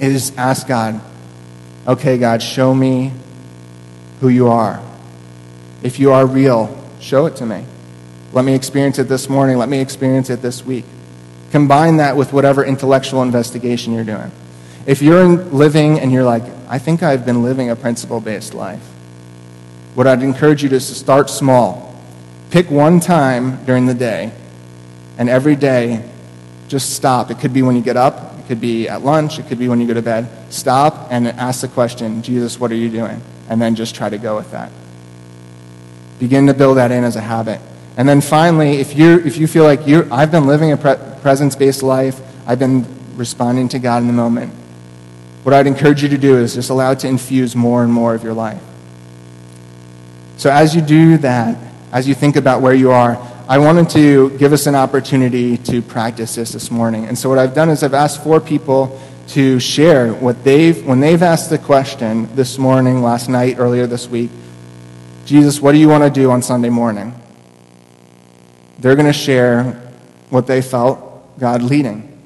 is 0.00 0.36
ask 0.36 0.66
God, 0.66 1.00
okay, 1.86 2.18
God, 2.18 2.42
show 2.42 2.74
me 2.74 3.12
who 4.18 4.30
you 4.30 4.48
are. 4.48 4.82
If 5.84 6.00
you 6.00 6.10
are 6.10 6.26
real, 6.26 6.76
show 6.98 7.26
it 7.26 7.36
to 7.36 7.46
me. 7.46 7.66
Let 8.34 8.44
me 8.44 8.54
experience 8.54 8.98
it 8.98 9.04
this 9.04 9.28
morning. 9.28 9.58
Let 9.58 9.68
me 9.68 9.80
experience 9.80 10.28
it 10.28 10.42
this 10.42 10.64
week. 10.64 10.84
Combine 11.52 11.98
that 11.98 12.16
with 12.16 12.32
whatever 12.32 12.64
intellectual 12.64 13.22
investigation 13.22 13.92
you're 13.92 14.02
doing. 14.02 14.32
If 14.86 15.02
you're 15.02 15.24
living 15.24 16.00
and 16.00 16.10
you're 16.10 16.24
like, 16.24 16.42
I 16.68 16.80
think 16.80 17.04
I've 17.04 17.24
been 17.24 17.44
living 17.44 17.70
a 17.70 17.76
principle 17.76 18.20
based 18.20 18.52
life, 18.52 18.82
what 19.94 20.08
I'd 20.08 20.24
encourage 20.24 20.64
you 20.64 20.68
to 20.70 20.74
is 20.74 20.88
to 20.88 20.94
start 20.96 21.30
small. 21.30 21.94
Pick 22.50 22.72
one 22.72 22.98
time 22.98 23.64
during 23.66 23.86
the 23.86 23.94
day, 23.94 24.32
and 25.16 25.28
every 25.28 25.54
day, 25.54 26.04
just 26.66 26.94
stop. 26.94 27.30
It 27.30 27.38
could 27.38 27.52
be 27.52 27.62
when 27.62 27.76
you 27.76 27.82
get 27.82 27.96
up, 27.96 28.36
it 28.36 28.48
could 28.48 28.60
be 28.60 28.88
at 28.88 29.02
lunch. 29.02 29.38
It 29.38 29.46
could 29.46 29.60
be 29.60 29.68
when 29.68 29.80
you 29.80 29.86
go 29.86 29.94
to 29.94 30.02
bed. 30.02 30.28
Stop 30.52 31.06
and 31.10 31.28
ask 31.28 31.60
the 31.60 31.68
question, 31.68 32.20
Jesus, 32.20 32.58
what 32.58 32.72
are 32.72 32.76
you 32.76 32.90
doing? 32.90 33.22
And 33.48 33.62
then 33.62 33.76
just 33.76 33.94
try 33.94 34.08
to 34.08 34.18
go 34.18 34.34
with 34.34 34.50
that. 34.50 34.72
Begin 36.18 36.48
to 36.48 36.54
build 36.54 36.78
that 36.78 36.90
in 36.90 37.04
as 37.04 37.14
a 37.14 37.20
habit. 37.20 37.60
And 37.96 38.08
then 38.08 38.20
finally, 38.20 38.80
if, 38.80 38.96
you 38.96 39.20
if 39.20 39.36
you 39.36 39.46
feel 39.46 39.64
like 39.64 39.86
you 39.86 40.08
I've 40.10 40.30
been 40.30 40.46
living 40.46 40.72
a 40.72 40.76
pre- 40.76 40.96
presence 41.22 41.54
based 41.54 41.82
life, 41.82 42.20
I've 42.46 42.58
been 42.58 42.84
responding 43.16 43.68
to 43.70 43.78
God 43.78 44.02
in 44.02 44.08
the 44.08 44.12
moment, 44.12 44.52
what 45.44 45.54
I'd 45.54 45.66
encourage 45.66 46.02
you 46.02 46.08
to 46.08 46.18
do 46.18 46.38
is 46.38 46.54
just 46.54 46.70
allow 46.70 46.90
it 46.92 47.00
to 47.00 47.08
infuse 47.08 47.54
more 47.54 47.84
and 47.84 47.92
more 47.92 48.14
of 48.14 48.24
your 48.24 48.34
life. 48.34 48.62
So 50.36 50.50
as 50.50 50.74
you 50.74 50.82
do 50.82 51.18
that, 51.18 51.56
as 51.92 52.08
you 52.08 52.14
think 52.14 52.36
about 52.36 52.60
where 52.60 52.74
you 52.74 52.90
are, 52.90 53.16
I 53.46 53.58
wanted 53.58 53.90
to 53.90 54.36
give 54.38 54.52
us 54.52 54.66
an 54.66 54.74
opportunity 54.74 55.58
to 55.58 55.82
practice 55.82 56.34
this 56.34 56.52
this 56.52 56.70
morning. 56.70 57.04
And 57.04 57.16
so 57.16 57.28
what 57.28 57.38
I've 57.38 57.54
done 57.54 57.68
is 57.68 57.82
I've 57.82 57.94
asked 57.94 58.24
four 58.24 58.40
people 58.40 59.00
to 59.28 59.60
share 59.60 60.12
what 60.12 60.42
they've, 60.44 60.84
when 60.84 61.00
they've 61.00 61.22
asked 61.22 61.50
the 61.50 61.58
question 61.58 62.34
this 62.34 62.58
morning, 62.58 63.02
last 63.02 63.28
night, 63.28 63.56
earlier 63.58 63.86
this 63.86 64.08
week, 64.08 64.30
Jesus, 65.24 65.60
what 65.60 65.72
do 65.72 65.78
you 65.78 65.88
want 65.88 66.04
to 66.04 66.10
do 66.10 66.30
on 66.30 66.42
Sunday 66.42 66.70
morning? 66.70 67.14
They're 68.84 68.96
going 68.96 69.06
to 69.06 69.14
share 69.14 69.80
what 70.28 70.46
they 70.46 70.60
felt 70.60 71.38
God 71.38 71.62
leading. 71.62 72.20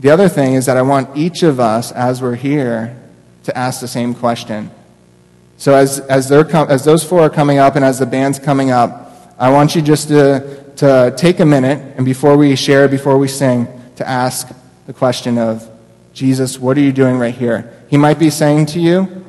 The 0.00 0.10
other 0.10 0.28
thing 0.28 0.54
is 0.54 0.66
that 0.66 0.76
I 0.76 0.82
want 0.82 1.16
each 1.16 1.44
of 1.44 1.60
us, 1.60 1.92
as 1.92 2.20
we're 2.20 2.34
here, 2.34 3.00
to 3.44 3.56
ask 3.56 3.80
the 3.80 3.86
same 3.86 4.12
question. 4.12 4.72
So 5.56 5.72
as, 5.76 6.00
as, 6.00 6.28
they're 6.28 6.42
com- 6.42 6.68
as 6.68 6.84
those 6.84 7.04
four 7.04 7.20
are 7.20 7.30
coming 7.30 7.58
up 7.58 7.76
and 7.76 7.84
as 7.84 8.00
the 8.00 8.06
band's 8.06 8.40
coming 8.40 8.72
up, 8.72 9.32
I 9.38 9.52
want 9.52 9.76
you 9.76 9.82
just 9.82 10.08
to, 10.08 10.64
to 10.78 11.14
take 11.16 11.38
a 11.38 11.46
minute 11.46 11.94
and 11.96 12.04
before 12.04 12.36
we 12.36 12.56
share, 12.56 12.88
before 12.88 13.16
we 13.16 13.28
sing, 13.28 13.68
to 13.98 14.08
ask 14.08 14.48
the 14.88 14.92
question 14.92 15.38
of, 15.38 15.70
Jesus, 16.12 16.58
what 16.58 16.76
are 16.76 16.80
you 16.80 16.90
doing 16.90 17.20
right 17.20 17.32
here? 17.32 17.72
He 17.86 17.96
might 17.96 18.18
be 18.18 18.30
saying 18.30 18.66
to 18.66 18.80
you, 18.80 19.24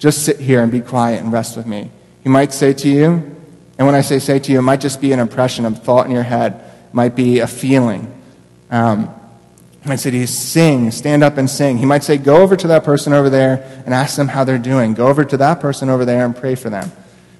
just 0.00 0.24
sit 0.24 0.40
here 0.40 0.64
and 0.64 0.72
be 0.72 0.80
quiet 0.80 1.22
and 1.22 1.32
rest 1.32 1.56
with 1.56 1.66
me. 1.66 1.92
He 2.24 2.28
might 2.28 2.52
say 2.52 2.72
to 2.72 2.88
you, 2.88 3.35
and 3.78 3.86
when 3.86 3.94
I 3.94 4.00
say 4.00 4.18
say 4.18 4.38
to 4.38 4.52
you, 4.52 4.58
it 4.58 4.62
might 4.62 4.80
just 4.80 5.00
be 5.00 5.12
an 5.12 5.18
impression 5.18 5.64
of 5.66 5.82
thought 5.82 6.06
in 6.06 6.12
your 6.12 6.22
head, 6.22 6.54
it 6.88 6.94
might 6.94 7.14
be 7.14 7.40
a 7.40 7.46
feeling. 7.46 8.12
Um, 8.70 9.14
he 9.82 9.88
might 9.88 10.00
say 10.00 10.10
to 10.10 10.16
you, 10.16 10.26
sing, 10.26 10.90
stand 10.90 11.22
up 11.22 11.36
and 11.36 11.48
sing. 11.48 11.78
He 11.78 11.86
might 11.86 12.02
say, 12.02 12.16
go 12.16 12.42
over 12.42 12.56
to 12.56 12.66
that 12.68 12.82
person 12.82 13.12
over 13.12 13.30
there 13.30 13.82
and 13.84 13.94
ask 13.94 14.16
them 14.16 14.28
how 14.28 14.42
they're 14.42 14.58
doing. 14.58 14.94
Go 14.94 15.06
over 15.06 15.24
to 15.24 15.36
that 15.36 15.60
person 15.60 15.88
over 15.88 16.04
there 16.04 16.24
and 16.24 16.34
pray 16.34 16.56
for 16.56 16.70
them. 16.70 16.90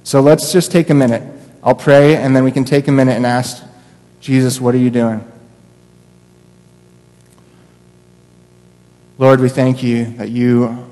So 0.05 0.21
let's 0.21 0.53
just 0.53 0.71
take 0.71 0.91
a 0.91 0.95
minute. 0.95 1.25
I'll 1.65 1.75
pray, 1.75 2.15
and 2.15 2.37
then 2.37 2.45
we 2.45 2.53
can 2.53 2.65
take 2.65 2.87
a 2.87 2.93
minute 2.93 3.17
and 3.17 3.27
ask 3.27 3.65
Jesus, 4.21 4.61
what 4.61 4.75
are 4.75 4.79
you 4.79 4.91
doing? 4.91 5.27
Lord, 9.19 9.41
we 9.41 9.49
thank 9.49 9.83
you 9.83 10.05
that 10.19 10.29
you 10.29 10.89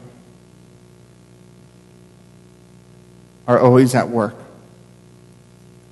are 3.46 3.60
always 3.60 3.94
at 3.94 4.08
work. 4.08 4.34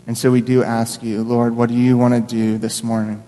And 0.07 0.18
so 0.18 0.30
we 0.30 0.40
do 0.40 0.62
ask 0.62 1.03
you, 1.03 1.22
Lord, 1.22 1.57
what 1.57 1.68
do 1.68 1.74
you 1.74 1.96
want 1.96 2.14
to 2.14 2.20
do 2.20 2.59
this 2.59 2.82
morning? 2.82 3.22